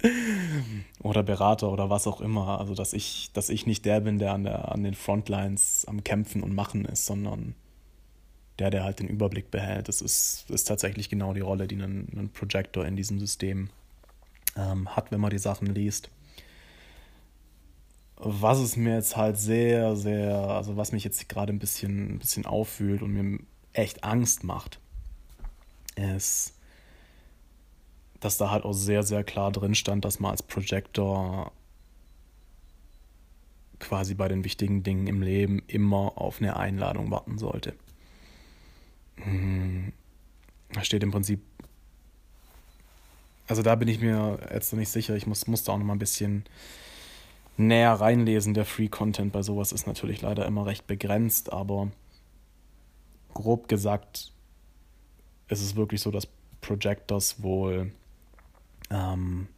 oder 1.00 1.22
Berater 1.22 1.70
oder 1.70 1.90
was 1.90 2.06
auch 2.06 2.20
immer. 2.20 2.58
Also 2.58 2.74
dass 2.74 2.92
ich, 2.92 3.30
dass 3.32 3.48
ich 3.48 3.66
nicht 3.66 3.84
der 3.84 4.00
bin, 4.00 4.18
der 4.18 4.32
an, 4.32 4.44
der 4.44 4.72
an 4.72 4.82
den 4.82 4.94
Frontlines 4.94 5.84
am 5.86 6.04
Kämpfen 6.04 6.42
und 6.42 6.54
Machen 6.54 6.84
ist, 6.84 7.06
sondern 7.06 7.54
der, 8.58 8.70
der 8.70 8.84
halt 8.84 8.98
den 8.98 9.08
Überblick 9.08 9.50
behält. 9.50 9.88
Das 9.88 10.00
ist, 10.00 10.46
ist 10.50 10.64
tatsächlich 10.64 11.08
genau 11.08 11.32
die 11.32 11.40
Rolle, 11.40 11.68
die 11.68 11.76
ein, 11.76 12.08
ein 12.16 12.30
Projector 12.32 12.84
in 12.84 12.96
diesem 12.96 13.20
System 13.20 13.70
ähm, 14.56 14.94
hat, 14.96 15.12
wenn 15.12 15.20
man 15.20 15.30
die 15.30 15.38
Sachen 15.38 15.66
liest. 15.66 16.10
Was 18.16 18.58
es 18.58 18.76
mir 18.76 18.94
jetzt 18.94 19.16
halt 19.16 19.38
sehr, 19.38 19.94
sehr, 19.94 20.36
also 20.36 20.76
was 20.76 20.90
mich 20.90 21.04
jetzt 21.04 21.28
gerade 21.28 21.52
ein 21.52 21.60
bisschen, 21.60 22.14
ein 22.14 22.18
bisschen 22.18 22.46
auffühlt 22.46 23.02
und 23.02 23.12
mir 23.12 23.38
echt 23.72 24.02
Angst 24.02 24.42
macht, 24.42 24.80
ist, 25.94 26.57
dass 28.20 28.36
da 28.36 28.50
halt 28.50 28.64
auch 28.64 28.72
sehr, 28.72 29.02
sehr 29.02 29.24
klar 29.24 29.52
drin 29.52 29.74
stand, 29.74 30.04
dass 30.04 30.20
man 30.20 30.32
als 30.32 30.42
Projector 30.42 31.52
quasi 33.78 34.14
bei 34.14 34.28
den 34.28 34.44
wichtigen 34.44 34.82
Dingen 34.82 35.06
im 35.06 35.22
Leben 35.22 35.62
immer 35.68 36.12
auf 36.16 36.40
eine 36.40 36.56
Einladung 36.56 37.10
warten 37.10 37.38
sollte. 37.38 37.74
Hm. 39.16 39.92
Da 40.72 40.84
steht 40.84 41.02
im 41.02 41.12
Prinzip, 41.12 41.40
also 43.46 43.62
da 43.62 43.74
bin 43.74 43.88
ich 43.88 44.00
mir 44.00 44.38
jetzt 44.52 44.72
noch 44.72 44.78
nicht 44.78 44.90
sicher, 44.90 45.16
ich 45.16 45.26
muss, 45.26 45.46
muss 45.46 45.64
da 45.64 45.72
auch 45.72 45.78
noch 45.78 45.86
mal 45.86 45.94
ein 45.94 45.98
bisschen 45.98 46.44
näher 47.56 47.92
reinlesen. 47.92 48.54
Der 48.54 48.64
Free 48.64 48.88
Content 48.88 49.32
bei 49.32 49.42
sowas 49.42 49.72
ist 49.72 49.86
natürlich 49.86 50.20
leider 50.20 50.44
immer 50.44 50.66
recht 50.66 50.86
begrenzt, 50.86 51.52
aber 51.52 51.90
grob 53.32 53.68
gesagt 53.68 54.32
ist 55.48 55.62
es 55.62 55.76
wirklich 55.76 56.02
so, 56.02 56.10
dass 56.10 56.28
Projectors 56.60 57.42
wohl 57.42 57.92
ähm, 58.90 59.48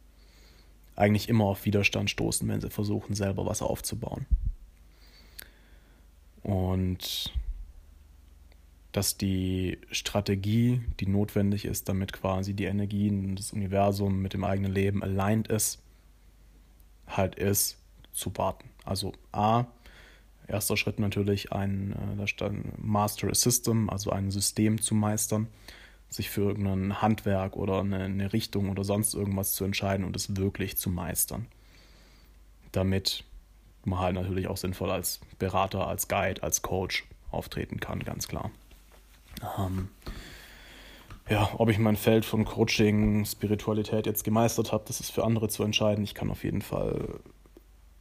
eigentlich 0.95 1.29
immer 1.29 1.45
auf 1.45 1.65
Widerstand 1.65 2.09
stoßen, 2.09 2.47
wenn 2.47 2.61
sie 2.61 2.69
versuchen, 2.69 3.15
selber 3.15 3.45
was 3.45 3.61
aufzubauen. 3.61 4.25
Und 6.43 7.33
dass 8.91 9.17
die 9.17 9.77
Strategie, 9.91 10.81
die 10.99 11.07
notwendig 11.07 11.65
ist, 11.65 11.87
damit 11.87 12.11
quasi 12.11 12.53
die 12.53 12.65
Energien 12.65 13.35
des 13.35 13.53
Universums 13.53 14.15
mit 14.15 14.33
dem 14.33 14.43
eigenen 14.43 14.73
Leben 14.73 15.01
aligned 15.01 15.47
ist, 15.47 15.79
halt 17.07 17.35
ist, 17.35 17.77
zu 18.11 18.35
warten. 18.35 18.69
Also 18.83 19.13
A, 19.31 19.67
Erster 20.51 20.75
Schritt 20.75 20.99
natürlich 20.99 21.53
ein 21.53 21.95
äh, 22.17 22.51
Master 22.77 23.29
a 23.29 23.33
System, 23.33 23.89
also 23.89 24.11
ein 24.11 24.31
System 24.31 24.81
zu 24.81 24.93
meistern, 24.95 25.47
sich 26.11 26.29
für 26.29 26.41
irgendein 26.41 27.01
Handwerk 27.01 27.55
oder 27.55 27.79
eine, 27.79 28.03
eine 28.03 28.33
Richtung 28.33 28.69
oder 28.69 28.83
sonst 28.83 29.13
irgendwas 29.13 29.53
zu 29.53 29.63
entscheiden 29.63 30.05
und 30.05 30.15
es 30.15 30.35
wirklich 30.35 30.77
zu 30.77 30.89
meistern. 30.89 31.47
Damit 32.73 33.23
man 33.85 33.99
halt 33.99 34.15
natürlich 34.15 34.47
auch 34.47 34.57
sinnvoll 34.57 34.91
als 34.91 35.21
Berater, 35.39 35.87
als 35.87 36.09
Guide, 36.09 36.43
als 36.43 36.61
Coach 36.61 37.05
auftreten 37.31 37.79
kann, 37.79 38.03
ganz 38.03 38.27
klar. 38.27 38.51
Ähm, 39.57 39.87
ja, 41.29 41.49
ob 41.57 41.69
ich 41.69 41.79
mein 41.79 41.95
Feld 41.95 42.25
von 42.25 42.43
Coaching, 42.43 43.23
Spiritualität 43.25 44.05
jetzt 44.05 44.25
gemeistert 44.25 44.73
habe, 44.73 44.83
das 44.85 44.99
ist 44.99 45.11
für 45.11 45.23
andere 45.23 45.47
zu 45.47 45.63
entscheiden. 45.63 46.03
Ich 46.03 46.13
kann 46.13 46.29
auf 46.29 46.43
jeden 46.43 46.61
Fall 46.61 47.21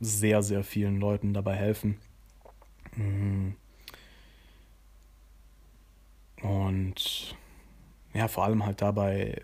sehr, 0.00 0.42
sehr 0.42 0.64
vielen 0.64 0.98
Leuten 0.98 1.32
dabei 1.32 1.54
helfen. 1.54 1.98
Mhm. 2.96 3.54
Und 6.42 7.36
ja, 8.14 8.28
vor 8.28 8.44
allem 8.44 8.64
halt 8.64 8.82
dabei 8.82 9.42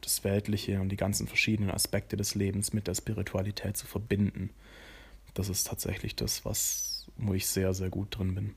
das 0.00 0.22
Weltliche 0.24 0.80
und 0.80 0.90
die 0.90 0.96
ganzen 0.96 1.26
verschiedenen 1.26 1.70
Aspekte 1.70 2.16
des 2.16 2.34
Lebens 2.34 2.72
mit 2.72 2.86
der 2.86 2.94
Spiritualität 2.94 3.76
zu 3.76 3.86
verbinden. 3.86 4.50
Das 5.34 5.48
ist 5.48 5.66
tatsächlich 5.66 6.16
das, 6.16 6.44
was, 6.44 7.06
wo 7.16 7.34
ich 7.34 7.46
sehr, 7.46 7.74
sehr 7.74 7.90
gut 7.90 8.16
drin 8.16 8.34
bin. 8.34 8.54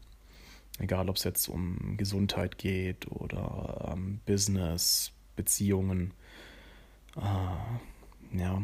Egal, 0.77 1.09
ob 1.09 1.17
es 1.17 1.23
jetzt 1.23 1.49
um 1.49 1.97
Gesundheit 1.97 2.57
geht 2.57 3.11
oder 3.11 3.93
um 3.93 4.19
Business, 4.25 5.11
Beziehungen. 5.35 6.13
Äh, 7.17 8.37
ja. 8.37 8.61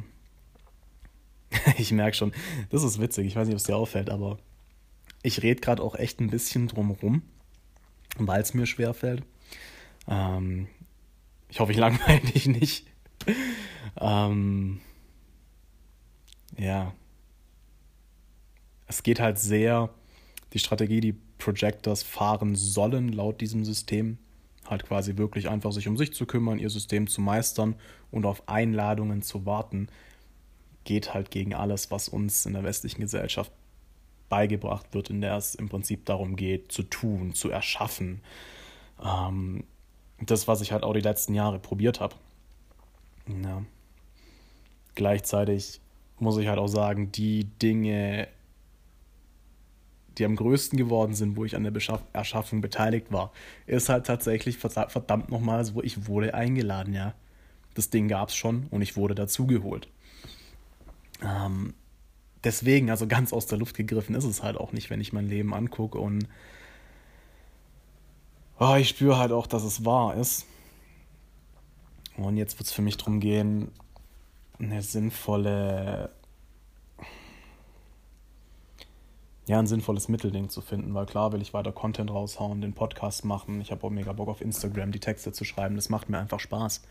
ich 1.78 1.92
merke 1.92 2.16
schon, 2.16 2.34
das 2.70 2.84
ist 2.84 3.02
witzig. 3.02 3.28
Ich 3.28 3.36
weiß 3.36 3.48
nicht, 3.48 3.56
ob 3.56 3.60
es 3.60 3.66
dir 3.66 3.76
auffällt, 3.76 4.10
aber 4.10 4.38
ich 5.24 5.42
rede 5.42 5.60
gerade 5.60 5.82
auch 5.82 5.96
echt 5.96 6.20
ein 6.20 6.30
bisschen 6.30 6.68
drumherum, 6.68 7.24
weil 8.18 8.42
es 8.42 8.54
mir 8.54 8.66
schwerfällt. 8.66 9.24
Ähm, 10.08 10.68
ich 11.56 11.60
hoffe, 11.62 11.72
ich 11.72 11.78
langweile 11.78 12.20
dich 12.34 12.48
nicht. 12.48 12.86
ähm, 14.02 14.82
ja. 16.58 16.94
Es 18.88 19.04
geht 19.04 19.22
halt 19.22 19.40
sehr, 19.40 19.90
die 20.52 20.60
Strategie, 20.60 21.00
die 21.00 21.16
Projectors 21.38 22.04
fahren 22.04 22.56
sollen, 22.56 23.08
laut 23.08 23.40
diesem 23.40 23.64
System, 23.64 24.18
halt 24.66 24.86
quasi 24.86 25.16
wirklich 25.16 25.48
einfach 25.48 25.72
sich 25.72 25.88
um 25.88 25.96
sich 25.96 26.14
zu 26.14 26.26
kümmern, 26.26 26.60
ihr 26.60 26.70
System 26.70 27.08
zu 27.08 27.22
meistern 27.22 27.76
und 28.12 28.26
auf 28.26 28.50
Einladungen 28.50 29.22
zu 29.22 29.46
warten, 29.46 29.88
geht 30.84 31.14
halt 31.14 31.32
gegen 31.32 31.54
alles, 31.54 31.90
was 31.90 32.10
uns 32.10 32.46
in 32.46 32.52
der 32.52 32.66
westlichen 32.66 33.00
Gesellschaft 33.00 33.54
beigebracht 34.28 34.88
wird, 34.94 35.10
in 35.10 35.22
der 35.22 35.38
es 35.38 35.56
im 35.56 35.70
Prinzip 35.70 36.06
darum 36.06 36.36
geht, 36.36 36.74
zu 36.74 36.84
tun, 36.84 37.34
zu 37.34 37.50
erschaffen. 37.50 38.20
Ähm, 39.02 39.64
das, 40.22 40.48
was 40.48 40.62
ich 40.62 40.72
halt 40.72 40.84
auch 40.84 40.94
die 40.94 41.02
letzten 41.02 41.34
Jahre 41.34 41.60
probiert 41.60 42.00
habe. 42.00 42.16
Ja. 43.44 43.64
Gleichzeitig 44.96 45.82
muss 46.20 46.38
ich 46.38 46.48
halt 46.48 46.60
auch 46.60 46.68
sagen, 46.68 47.12
die 47.12 47.46
Dinge, 47.46 48.28
die 50.18 50.26
am 50.26 50.36
größten 50.36 50.78
geworden 50.78 51.14
sind, 51.14 51.36
wo 51.36 51.44
ich 51.44 51.56
an 51.56 51.64
der 51.64 51.72
Beschaff 51.72 52.02
Erschaffung 52.14 52.62
beteiligt 52.62 53.12
war, 53.12 53.32
ist 53.68 53.90
halt 53.90 54.06
tatsächlich 54.06 54.58
verdammt 54.58 55.30
nochmal 55.30 55.66
so, 55.66 55.84
ich 55.84 56.08
wurde 56.08 56.34
eingeladen, 56.34 56.94
ja. 56.94 57.14
Das 57.74 57.90
Ding 57.90 58.08
gab 58.08 58.30
es 58.30 58.36
schon 58.36 58.68
und 58.72 58.82
ich 58.82 58.96
wurde 58.96 59.16
dazugeholt. 59.16 59.90
Ähm, 61.22 61.74
deswegen, 62.46 62.90
also 62.90 63.06
ganz 63.06 63.34
aus 63.34 63.48
der 63.48 63.58
Luft 63.58 63.76
gegriffen 63.76 64.16
ist 64.16 64.24
es 64.24 64.42
halt 64.42 64.56
auch 64.56 64.72
nicht, 64.72 64.90
wenn 64.90 65.02
ich 65.02 65.12
mein 65.12 65.28
Leben 65.28 65.54
angucke 65.54 65.98
und 65.98 66.28
oh, 68.60 68.76
ich 68.76 68.90
spüre 68.90 69.18
halt 69.18 69.32
auch, 69.32 69.48
dass 69.48 69.64
es 69.64 69.86
wahr 69.86 70.16
ist. 70.16 70.46
Und 72.18 72.38
jetzt 72.38 72.58
wird 72.58 72.68
es 72.68 72.74
für 72.74 72.82
mich 72.82 72.98
darum 72.98 73.20
gehen, 73.20 73.72
eine 74.58 74.82
sinnvolle, 74.82 76.10
ja, 79.48 79.60
ein 79.60 79.68
sinnvolles 79.68 80.08
Mittelding 80.08 80.50
zu 80.50 80.62
finden, 80.62 80.94
weil 80.94 81.06
klar 81.06 81.34
will 81.34 81.42
ich 81.42 81.54
weiter 81.54 81.74
Content 81.74 82.10
raushauen, 82.10 82.62
den 82.62 82.74
Podcast 82.74 83.26
machen. 83.26 83.60
Ich 83.60 83.72
habe 83.72 83.86
auch 83.86 83.90
mega 83.90 84.14
Bock 84.14 84.30
auf 84.30 84.42
Instagram, 84.42 84.92
die 84.92 85.00
Texte 85.00 85.34
zu 85.34 85.44
schreiben. 85.44 85.76
Das 85.76 85.90
macht 85.90 86.10
mir 86.10 86.20
einfach 86.20 86.40
Spaß. 86.40 86.82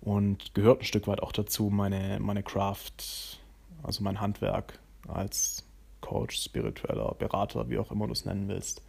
Und 0.00 0.54
gehört 0.54 0.80
ein 0.80 0.84
Stück 0.84 1.06
weit 1.06 1.22
auch 1.22 1.32
dazu, 1.32 1.70
meine, 1.70 2.18
meine 2.20 2.42
Craft, 2.42 3.38
also 3.82 4.02
mein 4.02 4.20
Handwerk 4.20 4.78
als 5.06 5.64
Coach, 6.00 6.40
spiritueller 6.40 7.14
Berater, 7.18 7.68
wie 7.68 7.78
auch 7.78 7.90
immer 7.90 8.06
du 8.06 8.12
es 8.12 8.24
nennen 8.24 8.48
willst, 8.48 8.82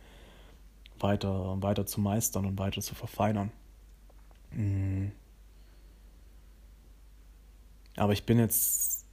weiter, 1.04 1.62
weiter 1.62 1.86
zu 1.86 2.02
meistern 2.02 2.46
und 2.46 2.58
weiter 2.58 2.82
zu 2.82 2.96
verfeinern. 2.96 3.52
Mhm. 4.52 5.12
Aber 7.96 8.14
ich 8.14 8.26
bin 8.26 8.40
jetzt. 8.40 9.06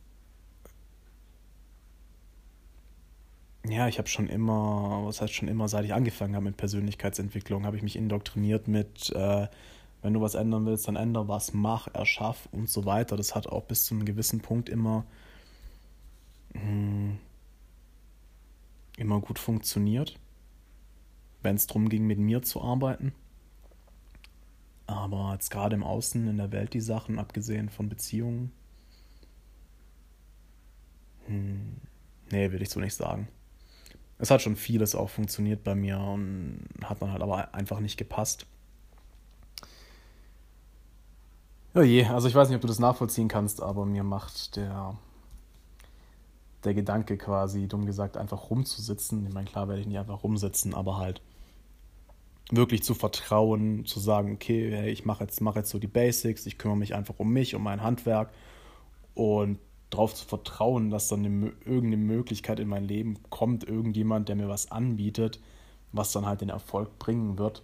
Ja, 3.67 3.89
ich 3.89 3.99
habe 3.99 4.09
schon 4.09 4.27
immer, 4.27 5.03
was 5.05 5.21
heißt 5.21 5.35
schon 5.35 5.49
immer, 5.49 5.69
seit 5.69 5.85
ich 5.85 5.93
angefangen 5.93 6.35
habe 6.35 6.47
mit 6.47 6.57
Persönlichkeitsentwicklung, 6.57 7.67
habe 7.67 7.77
ich 7.77 7.83
mich 7.83 7.95
indoktriniert 7.95 8.69
mit, 8.69 9.11
äh, 9.11 9.49
wenn 10.01 10.15
du 10.15 10.21
was 10.23 10.35
ändern 10.35 10.65
willst, 10.65 10.89
dann 10.89 10.97
änder 10.97 11.29
was, 11.29 11.53
mach, 11.53 11.89
erschaff 11.93 12.49
und 12.53 12.71
so 12.71 12.87
weiter. 12.87 13.19
Das 13.19 13.35
hat 13.35 13.47
auch 13.47 13.65
bis 13.65 13.85
zu 13.85 13.95
einem 13.95 14.07
gewissen 14.07 14.41
Punkt 14.41 14.71
immer, 14.71 15.05
mh, 16.55 16.61
hm, 16.63 17.19
immer 18.97 19.21
gut 19.21 19.39
funktioniert, 19.39 20.19
wenn 21.43 21.57
es 21.57 21.67
darum 21.67 21.89
ging, 21.89 22.07
mit 22.07 22.19
mir 22.19 22.43
zu 22.43 22.63
arbeiten. 22.63 23.13
Aber 24.87 25.33
jetzt 25.35 25.51
gerade 25.51 25.77
im 25.77 25.85
Außen, 25.85 26.27
in 26.27 26.37
der 26.37 26.53
Welt, 26.53 26.75
die 26.75 26.81
Sachen, 26.81 27.19
abgesehen 27.19 27.69
von 27.69 27.89
Beziehungen, 27.89 28.53
hm, 31.27 31.77
nee, 32.31 32.51
würde 32.51 32.65
ich 32.65 32.71
so 32.71 32.81
nicht 32.81 32.95
sagen. 32.95 33.29
Es 34.19 34.31
hat 34.31 34.43
schon 34.43 34.57
vieles 34.57 34.95
auch 34.95 35.09
funktioniert 35.09 35.65
bei 35.65 35.75
mir 35.75 35.99
und 35.99 36.65
hat 36.85 37.01
dann 37.01 37.13
halt 37.13 37.23
aber 37.23 37.55
einfach 37.55 37.81
nicht 37.81 37.97
gepasst. 37.97 38.47
Ja 41.73 41.83
je, 41.83 42.05
also 42.07 42.27
ich 42.27 42.35
weiß 42.35 42.49
nicht, 42.49 42.57
ob 42.57 42.63
du 42.63 42.69
das 42.69 42.81
nachvollziehen 42.81 43.29
kannst, 43.29 43.63
aber 43.63 43.87
mir 43.87 44.03
macht 44.03 44.57
der, 44.57 44.99
der 46.65 46.75
Gedanke 46.75 47.17
quasi, 47.17 47.69
dumm 47.69 47.87
gesagt, 47.87 48.17
einfach 48.17 48.51
rumzusitzen. 48.51 49.27
Ich 49.27 49.33
meine, 49.33 49.47
klar 49.47 49.69
werde 49.69 49.81
ich 49.81 49.87
nicht 49.87 49.99
einfach 49.99 50.23
rumsitzen, 50.23 50.75
aber 50.75 50.99
halt 50.99 51.23
wirklich 52.51 52.83
zu 52.83 52.95
vertrauen, 52.95 53.87
zu 53.87 54.01
sagen, 54.01 54.35
okay, 54.35 54.71
hey, 54.71 54.91
ich 54.91 55.05
mache 55.05 55.25
jetzt, 55.25 55.41
mach 55.41 55.57
jetzt 55.57 55.71
so 55.71 55.79
die 55.79 55.87
Basics, 55.87 56.47
ich 56.47 56.59
kümmere 56.59 56.79
mich 56.79 56.95
einfach 56.95 57.15
um 57.19 57.33
mich, 57.33 57.55
um 57.55 57.63
mein 57.63 57.83
Handwerk 57.83 58.31
und 59.15 59.59
darauf 59.91 60.15
zu 60.15 60.25
vertrauen, 60.25 60.91
dass 60.91 61.09
dann 61.09 61.25
eine, 61.25 61.53
irgendeine 61.65 61.97
Möglichkeit 61.99 62.61
in 62.61 62.69
mein 62.69 62.85
Leben 62.85 63.19
kommt, 63.31 63.65
irgendjemand, 63.65 64.29
der 64.29 64.37
mir 64.37 64.49
was 64.49 64.71
anbietet, 64.71 65.41
was 65.93 66.13
dann 66.13 66.27
halt 66.27 66.41
den 66.41 66.49
Erfolg 66.49 66.99
bringen 66.99 67.39
wird. 67.39 67.63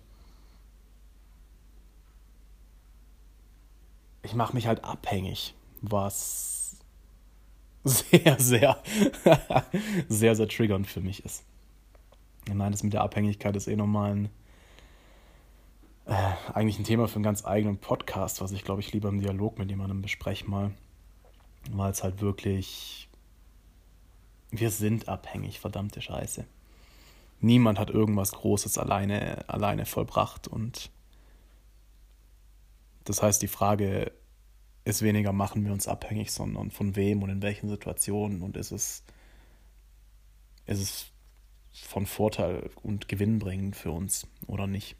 Ich 4.23 4.35
mache 4.35 4.55
mich 4.55 4.67
halt 4.67 4.85
abhängig, 4.85 5.55
was 5.83 6.56
sehr, 7.87 8.39
sehr, 8.39 8.83
sehr, 10.09 10.35
sehr 10.35 10.49
triggernd 10.49 10.87
für 10.87 11.01
mich 11.01 11.25
ist. 11.25 11.45
Ich 12.47 12.55
meine, 12.55 12.73
das 12.73 12.83
mit 12.83 12.93
der 12.93 13.03
Abhängigkeit 13.03 13.57
ist 13.57 13.67
eh 13.67 13.77
nochmal 13.77 14.13
ein, 14.13 14.29
äh, 16.07 16.33
eigentlich 16.53 16.79
ein 16.79 16.85
Thema 16.85 17.09
für 17.09 17.17
einen 17.17 17.25
ganz 17.25 17.45
eigenen 17.45 17.79
Podcast, 17.79 18.41
was 18.41 18.53
ich 18.53 18.65
glaube 18.65 18.81
ich 18.81 18.93
lieber 18.93 19.09
im 19.09 19.21
Dialog 19.21 19.59
mit 19.59 19.71
jemandem 19.71 20.03
bespreche 20.03 20.49
mal 20.49 20.71
weil 21.73 21.91
es 21.91 22.03
halt 22.03 22.21
wirklich, 22.21 23.09
wir 24.51 24.71
sind 24.71 25.09
abhängig, 25.09 25.61
verdammte 25.61 26.01
Scheiße. 26.01 26.45
Niemand 27.41 27.79
hat 27.79 27.91
irgendwas 27.91 28.33
Großes 28.33 28.79
alleine, 28.79 29.49
alleine 29.49 29.85
vollbracht 29.87 30.49
und 30.49 30.91
das 33.05 33.23
heißt, 33.23 33.41
die 33.43 33.49
Frage 33.49 34.11
ist 34.87 35.03
weniger, 35.03 35.33
machen 35.33 35.65
wir 35.65 35.73
uns 35.73 35.89
abhängig, 35.89 36.33
sondern 36.33 36.71
von 36.71 36.97
wem 36.97 37.23
und 37.23 37.31
in 37.31 37.43
welchen 37.43 37.69
Situationen 37.69 38.41
und 38.41 38.57
ist 38.57 38.71
es, 38.71 39.03
ist 40.67 40.81
es 40.81 41.07
von 41.73 42.07
Vorteil 42.07 42.71
und 42.83 43.09
gewinnbringend 43.09 43.77
für 43.77 43.91
uns 43.91 44.27
oder 44.47 44.67
nicht. 44.67 44.97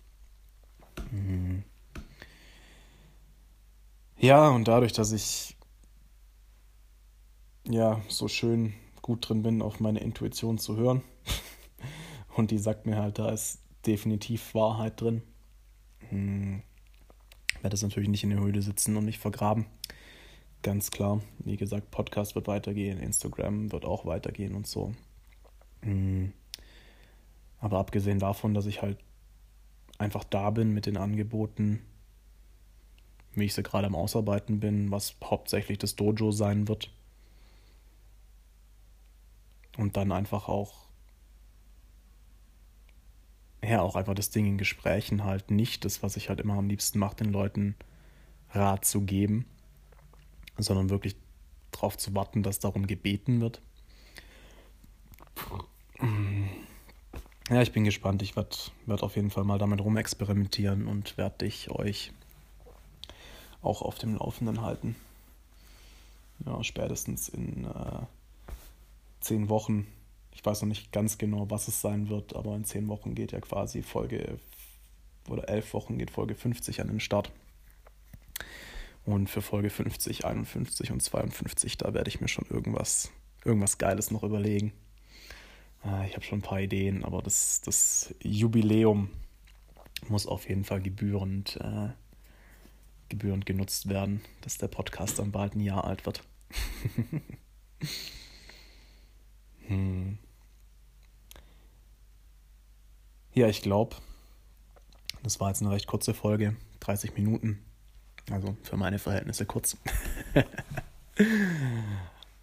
Mhm. 1.11 1.63
Ja, 4.19 4.49
und 4.49 4.67
dadurch, 4.67 4.93
dass 4.93 5.13
ich 5.13 5.57
ja, 7.69 8.01
so 8.09 8.29
schön 8.29 8.75
gut 9.03 9.29
drin 9.29 9.43
bin, 9.43 9.63
auf 9.63 9.81
meine 9.81 10.01
Intuition 10.01 10.59
zu 10.59 10.77
hören. 10.77 11.03
Und 12.37 12.51
die 12.51 12.59
sagt 12.59 12.87
mir 12.87 12.97
halt, 12.97 13.19
da 13.19 13.31
ist 13.31 13.61
definitiv 13.87 14.55
Wahrheit 14.55 15.01
drin. 15.01 15.23
Hm. 16.11 16.63
Werde 17.67 17.75
es 17.75 17.83
natürlich 17.83 18.09
nicht 18.09 18.23
in 18.23 18.31
der 18.31 18.39
Höhle 18.39 18.63
sitzen 18.63 18.97
und 18.97 19.07
mich 19.07 19.19
vergraben. 19.19 19.67
Ganz 20.63 20.93
klar. 20.93 21.21
Wie 21.41 21.57
gesagt, 21.57 21.91
Podcast 21.91 22.37
wird 22.37 22.47
weitergehen, 22.47 23.01
Instagram 23.01 23.73
wird 23.73 23.85
auch 23.85 24.07
weitergehen 24.07 24.55
und 24.55 24.69
so. 24.69 24.95
Hm. 25.83 26.33
Aber 27.59 27.79
abgesehen 27.79 28.21
davon, 28.21 28.55
dass 28.55 28.67
ich 28.67 28.83
halt 28.83 28.99
einfach 29.99 30.23
da 30.23 30.51
bin 30.51 30.75
mit 30.75 30.87
den 30.87 30.97
Angeboten, 30.97 31.83
wie 33.35 33.47
ich 33.47 33.55
sie 33.55 33.65
gerade 33.65 33.89
am 33.89 33.97
Ausarbeiten 33.97 34.61
bin, 34.61 34.93
was 34.93 35.17
hauptsächlich 35.25 35.79
das 35.79 35.97
Dojo 35.97 36.31
sein 36.31 36.69
wird, 36.69 36.93
und 39.77 39.97
dann 39.97 40.13
einfach 40.13 40.49
auch, 40.49 40.86
ja, 43.69 43.83
auch 43.83 43.97
einfach 43.97 44.15
das 44.15 44.31
Ding 44.31 44.47
in 44.47 44.59
Gesprächen 44.59 45.25
halt 45.25 45.51
nicht 45.51 45.85
das, 45.85 46.03
was 46.03 46.17
ich 46.17 46.29
halt 46.29 46.41
immer 46.41 46.55
am 46.55 46.69
liebsten 46.69 46.99
mache, 46.99 47.17
den 47.17 47.33
Leuten 47.33 47.75
Rat 48.53 48.85
zu 48.85 49.03
geben, 49.03 49.47
sondern 50.57 50.91
wirklich 50.91 51.17
darauf 51.73 51.99
zu 51.99 52.15
warten, 52.15 52.43
dass 52.43 52.59
darum 52.59 52.87
gebeten 52.87 53.41
wird. 53.41 53.61
Ja, 57.51 57.63
ich 57.63 57.73
bin 57.73 57.85
gespannt. 57.85 58.23
Ich 58.23 58.37
werde 58.37 58.57
werd 58.87 59.03
auf 59.03 59.17
jeden 59.17 59.31
Fall 59.31 59.45
mal 59.45 59.59
damit 59.59 59.81
rumexperimentieren 59.81 60.87
und 60.87 61.17
werde 61.17 61.39
dich 61.39 61.71
euch 61.71 62.13
auch 63.63 63.83
auf 63.83 63.99
dem 63.99 64.17
Laufenden 64.17 64.63
halten. 64.63 64.97
Ja, 66.45 66.63
spätestens 66.63 67.29
in 67.29 67.65
äh, 67.65 68.05
zehn 69.21 69.49
Wochen. 69.49 69.87
Ich 70.37 70.45
weiß 70.45 70.61
noch 70.61 70.69
nicht 70.69 70.93
ganz 70.93 71.17
genau, 71.17 71.51
was 71.51 71.67
es 71.67 71.81
sein 71.81 72.11
wird, 72.11 72.37
aber 72.37 72.55
in 72.55 72.65
zehn 72.65 72.89
Wochen 72.89 73.15
geht 73.15 73.33
ja 73.33 73.41
quasi 73.41 73.83
Folge 73.83 74.39
oder 75.31 75.49
elf 75.49 75.73
Wochen 75.73 75.97
geht 75.97 76.11
Folge 76.11 76.35
50 76.35 76.83
an 76.83 76.89
den 76.89 77.01
Start. 77.01 77.33
Und 79.07 79.31
für 79.31 79.41
Folge 79.41 79.71
50, 79.71 80.27
51 80.27 80.93
und 80.93 81.03
52, 81.03 81.79
da 81.79 81.95
werde 81.95 82.09
ich 82.09 82.21
mir 82.21 82.29
schon 82.29 82.45
irgendwas, 82.51 83.11
irgendwas 83.47 83.79
Geiles 83.79 84.11
noch 84.11 84.23
überlegen. 84.23 84.73
Äh, 85.85 86.07
ich 86.07 86.13
habe 86.13 86.25
schon 86.25 86.41
ein 86.41 86.43
paar 86.43 86.61
Ideen, 86.61 87.03
aber 87.03 87.23
das, 87.23 87.63
das 87.63 88.15
Jubiläum 88.23 89.09
muss 90.09 90.27
auf 90.27 90.49
jeden 90.51 90.65
Fall 90.65 90.83
gebührend, 90.83 91.57
äh, 91.63 91.89
gebührend 93.09 93.47
genutzt 93.47 93.89
werden, 93.89 94.21
dass 94.43 94.59
der 94.59 94.69
Podcast 94.69 95.19
dann 95.19 95.33
bald 95.33 95.55
ein 95.55 95.61
Jahr 95.61 95.85
alt 95.85 96.05
wird. 96.05 96.23
Hm. 99.69 100.19
Ja, 103.37 103.49
ich 103.49 103.61
glaube, 103.61 103.97
das 105.23 105.41
war 105.41 105.49
jetzt 105.49 105.61
eine 105.61 105.71
recht 105.71 105.87
kurze 105.87 106.15
Folge, 106.15 106.57
30 106.81 107.15
Minuten. 107.17 107.63
Also 108.31 108.57
für 108.63 108.79
meine 108.79 108.99
Verhältnisse 108.99 109.45
kurz. 109.45 109.77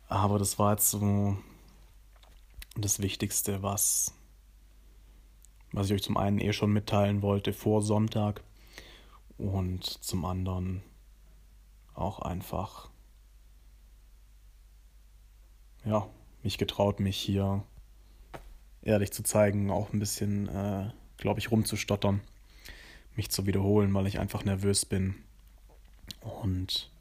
Aber 0.08 0.38
das 0.38 0.60
war 0.60 0.74
jetzt 0.74 0.92
so 0.92 1.36
das 2.76 3.00
Wichtigste, 3.00 3.64
was, 3.64 4.14
was 5.72 5.88
ich 5.88 5.94
euch 5.94 6.04
zum 6.04 6.16
einen 6.16 6.40
eh 6.40 6.54
schon 6.54 6.72
mitteilen 6.72 7.24
wollte 7.24 7.54
vor 7.54 7.82
Sonntag 7.82 8.44
und 9.40 9.84
zum 9.84 10.26
anderen 10.26 10.84
auch 11.96 12.20
einfach 12.20 12.92
ja, 15.86 16.08
mich 16.44 16.60
getraut, 16.60 17.00
mich 17.00 17.18
hier 17.18 17.64
ehrlich 18.84 19.12
zu 19.12 19.24
zeigen, 19.24 19.72
auch 19.72 19.94
ein 19.94 20.00
bisschen, 20.00 20.48
äh, 20.50 20.90
glaube 21.18 21.40
ich, 21.40 21.52
rumzustottern, 21.52 22.22
mich 23.16 23.30
zu 23.30 23.46
wiederholen, 23.46 23.94
weil 23.94 24.08
ich 24.08 24.20
einfach 24.20 24.44
nervös 24.44 24.86
bin. 24.86 25.16
Und 26.22 26.92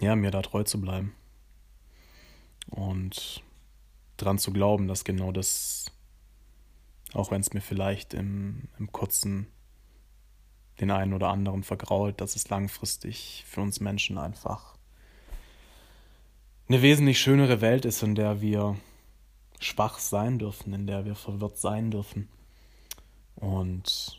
ja, 0.00 0.14
mir 0.16 0.30
da 0.30 0.42
treu 0.42 0.62
zu 0.62 0.80
bleiben. 0.80 1.12
Und 2.70 3.42
dran 4.16 4.38
zu 4.38 4.52
glauben, 4.52 4.88
dass 4.88 5.04
genau 5.04 5.32
das, 5.32 5.90
auch 7.12 7.30
wenn 7.30 7.40
es 7.40 7.52
mir 7.52 7.60
vielleicht 7.60 8.14
im, 8.14 8.68
im 8.78 8.92
kurzen 8.92 9.46
den 10.80 10.90
einen 10.90 11.12
oder 11.12 11.28
anderen 11.28 11.64
vergrault, 11.64 12.20
dass 12.20 12.36
es 12.36 12.48
langfristig 12.50 13.44
für 13.48 13.60
uns 13.62 13.80
Menschen 13.80 14.16
einfach 14.16 14.78
eine 16.68 16.82
wesentlich 16.82 17.18
schönere 17.18 17.60
Welt 17.60 17.84
ist, 17.84 18.02
in 18.02 18.14
der 18.14 18.40
wir 18.40 18.76
schwach 19.60 19.98
sein 19.98 20.38
dürfen, 20.38 20.72
in 20.72 20.86
der 20.86 21.04
wir 21.04 21.14
verwirrt 21.14 21.58
sein 21.58 21.90
dürfen 21.90 22.28
und 23.36 24.18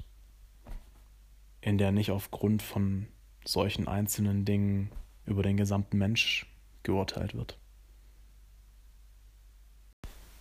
in 1.62 1.78
der 1.78 1.91
nicht 1.91 2.12
aufgrund 2.12 2.62
von 2.62 3.08
solchen 3.45 3.88
einzelnen 3.88 4.45
Dingen 4.45 4.91
über 5.25 5.43
den 5.43 5.58
gesamten 5.58 5.97
Mensch 5.97 6.45
geurteilt 6.84 7.36
wird. 7.36 7.58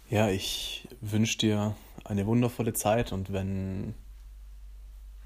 Ja, 0.08 0.28
ich 0.28 0.88
wünsche 1.00 1.38
dir 1.38 1.74
eine 2.04 2.26
wundervolle 2.26 2.72
Zeit 2.72 3.12
und 3.12 3.32
wenn 3.32 3.94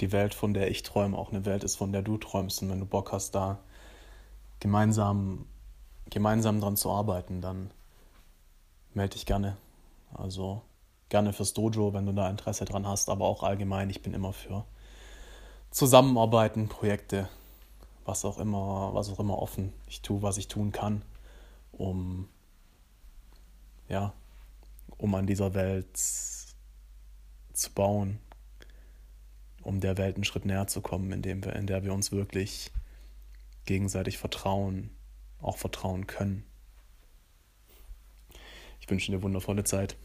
die 0.01 0.11
Welt, 0.11 0.35
von 0.35 0.55
der 0.55 0.71
ich 0.71 0.83
träume, 0.83 1.17
auch 1.17 1.31
eine 1.31 1.45
Welt 1.45 1.63
ist, 1.63 1.77
von 1.77 1.93
der 1.93 2.03
du 2.03 2.19
träumst 2.19 2.63
und 2.63 2.71
wenn 2.71 2.81
du 2.81 2.87
Bock 2.87 3.13
hast, 3.13 3.35
da 3.37 3.61
gemeinsam, 4.59 5.47
gemeinsam 6.11 6.61
dran 6.61 6.77
zu 6.77 6.91
arbeiten, 6.91 7.41
dann 7.41 7.71
melde 8.95 9.15
dich 9.15 9.27
gerne. 9.27 9.57
Also 10.15 10.63
gerne 11.09 11.33
fürs 11.33 11.53
Dojo, 11.53 11.93
wenn 11.93 12.07
du 12.07 12.13
da 12.13 12.29
Interesse 12.29 12.65
dran 12.65 12.87
hast, 12.87 13.09
aber 13.09 13.27
auch 13.27 13.43
allgemein, 13.43 13.91
ich 13.91 14.03
bin 14.03 14.15
immer 14.15 14.33
für 14.33 14.65
Zusammenarbeiten, 15.71 16.69
Projekte, 16.69 17.29
was 18.05 18.25
auch 18.25 18.39
immer, 18.39 18.91
was 18.95 19.11
auch 19.11 19.21
immer 19.21 19.39
offen. 19.39 19.73
Ich 19.87 20.03
tue, 20.03 20.23
was 20.23 20.37
ich 20.37 20.49
tun 20.49 20.73
kann, 20.73 21.03
um 21.73 22.29
ja, 23.89 24.15
um 24.97 25.15
an 25.15 25.27
dieser 25.27 25.55
Welt 25.55 25.97
zu 25.97 27.73
bauen, 27.75 28.19
um 29.63 29.81
der 29.81 29.99
Welt 29.99 30.17
einen 30.17 30.25
Schritt 30.25 30.47
näher 30.47 30.67
zu 30.67 30.81
kommen, 30.81 31.13
indem 31.13 31.45
wir, 31.45 31.55
in 31.55 31.67
der 31.67 31.85
wir 31.85 31.93
uns 31.93 32.11
wirklich 32.13 32.71
gegenseitig 33.67 34.19
vertrauen, 34.19 34.91
auch 35.41 35.57
vertrauen 35.57 36.07
können. 36.07 36.45
Ich 38.83 38.91
wünsche 38.91 39.07
dir 39.07 39.15
eine 39.15 39.23
wundervolle 39.23 39.63
Zeit. 39.63 39.97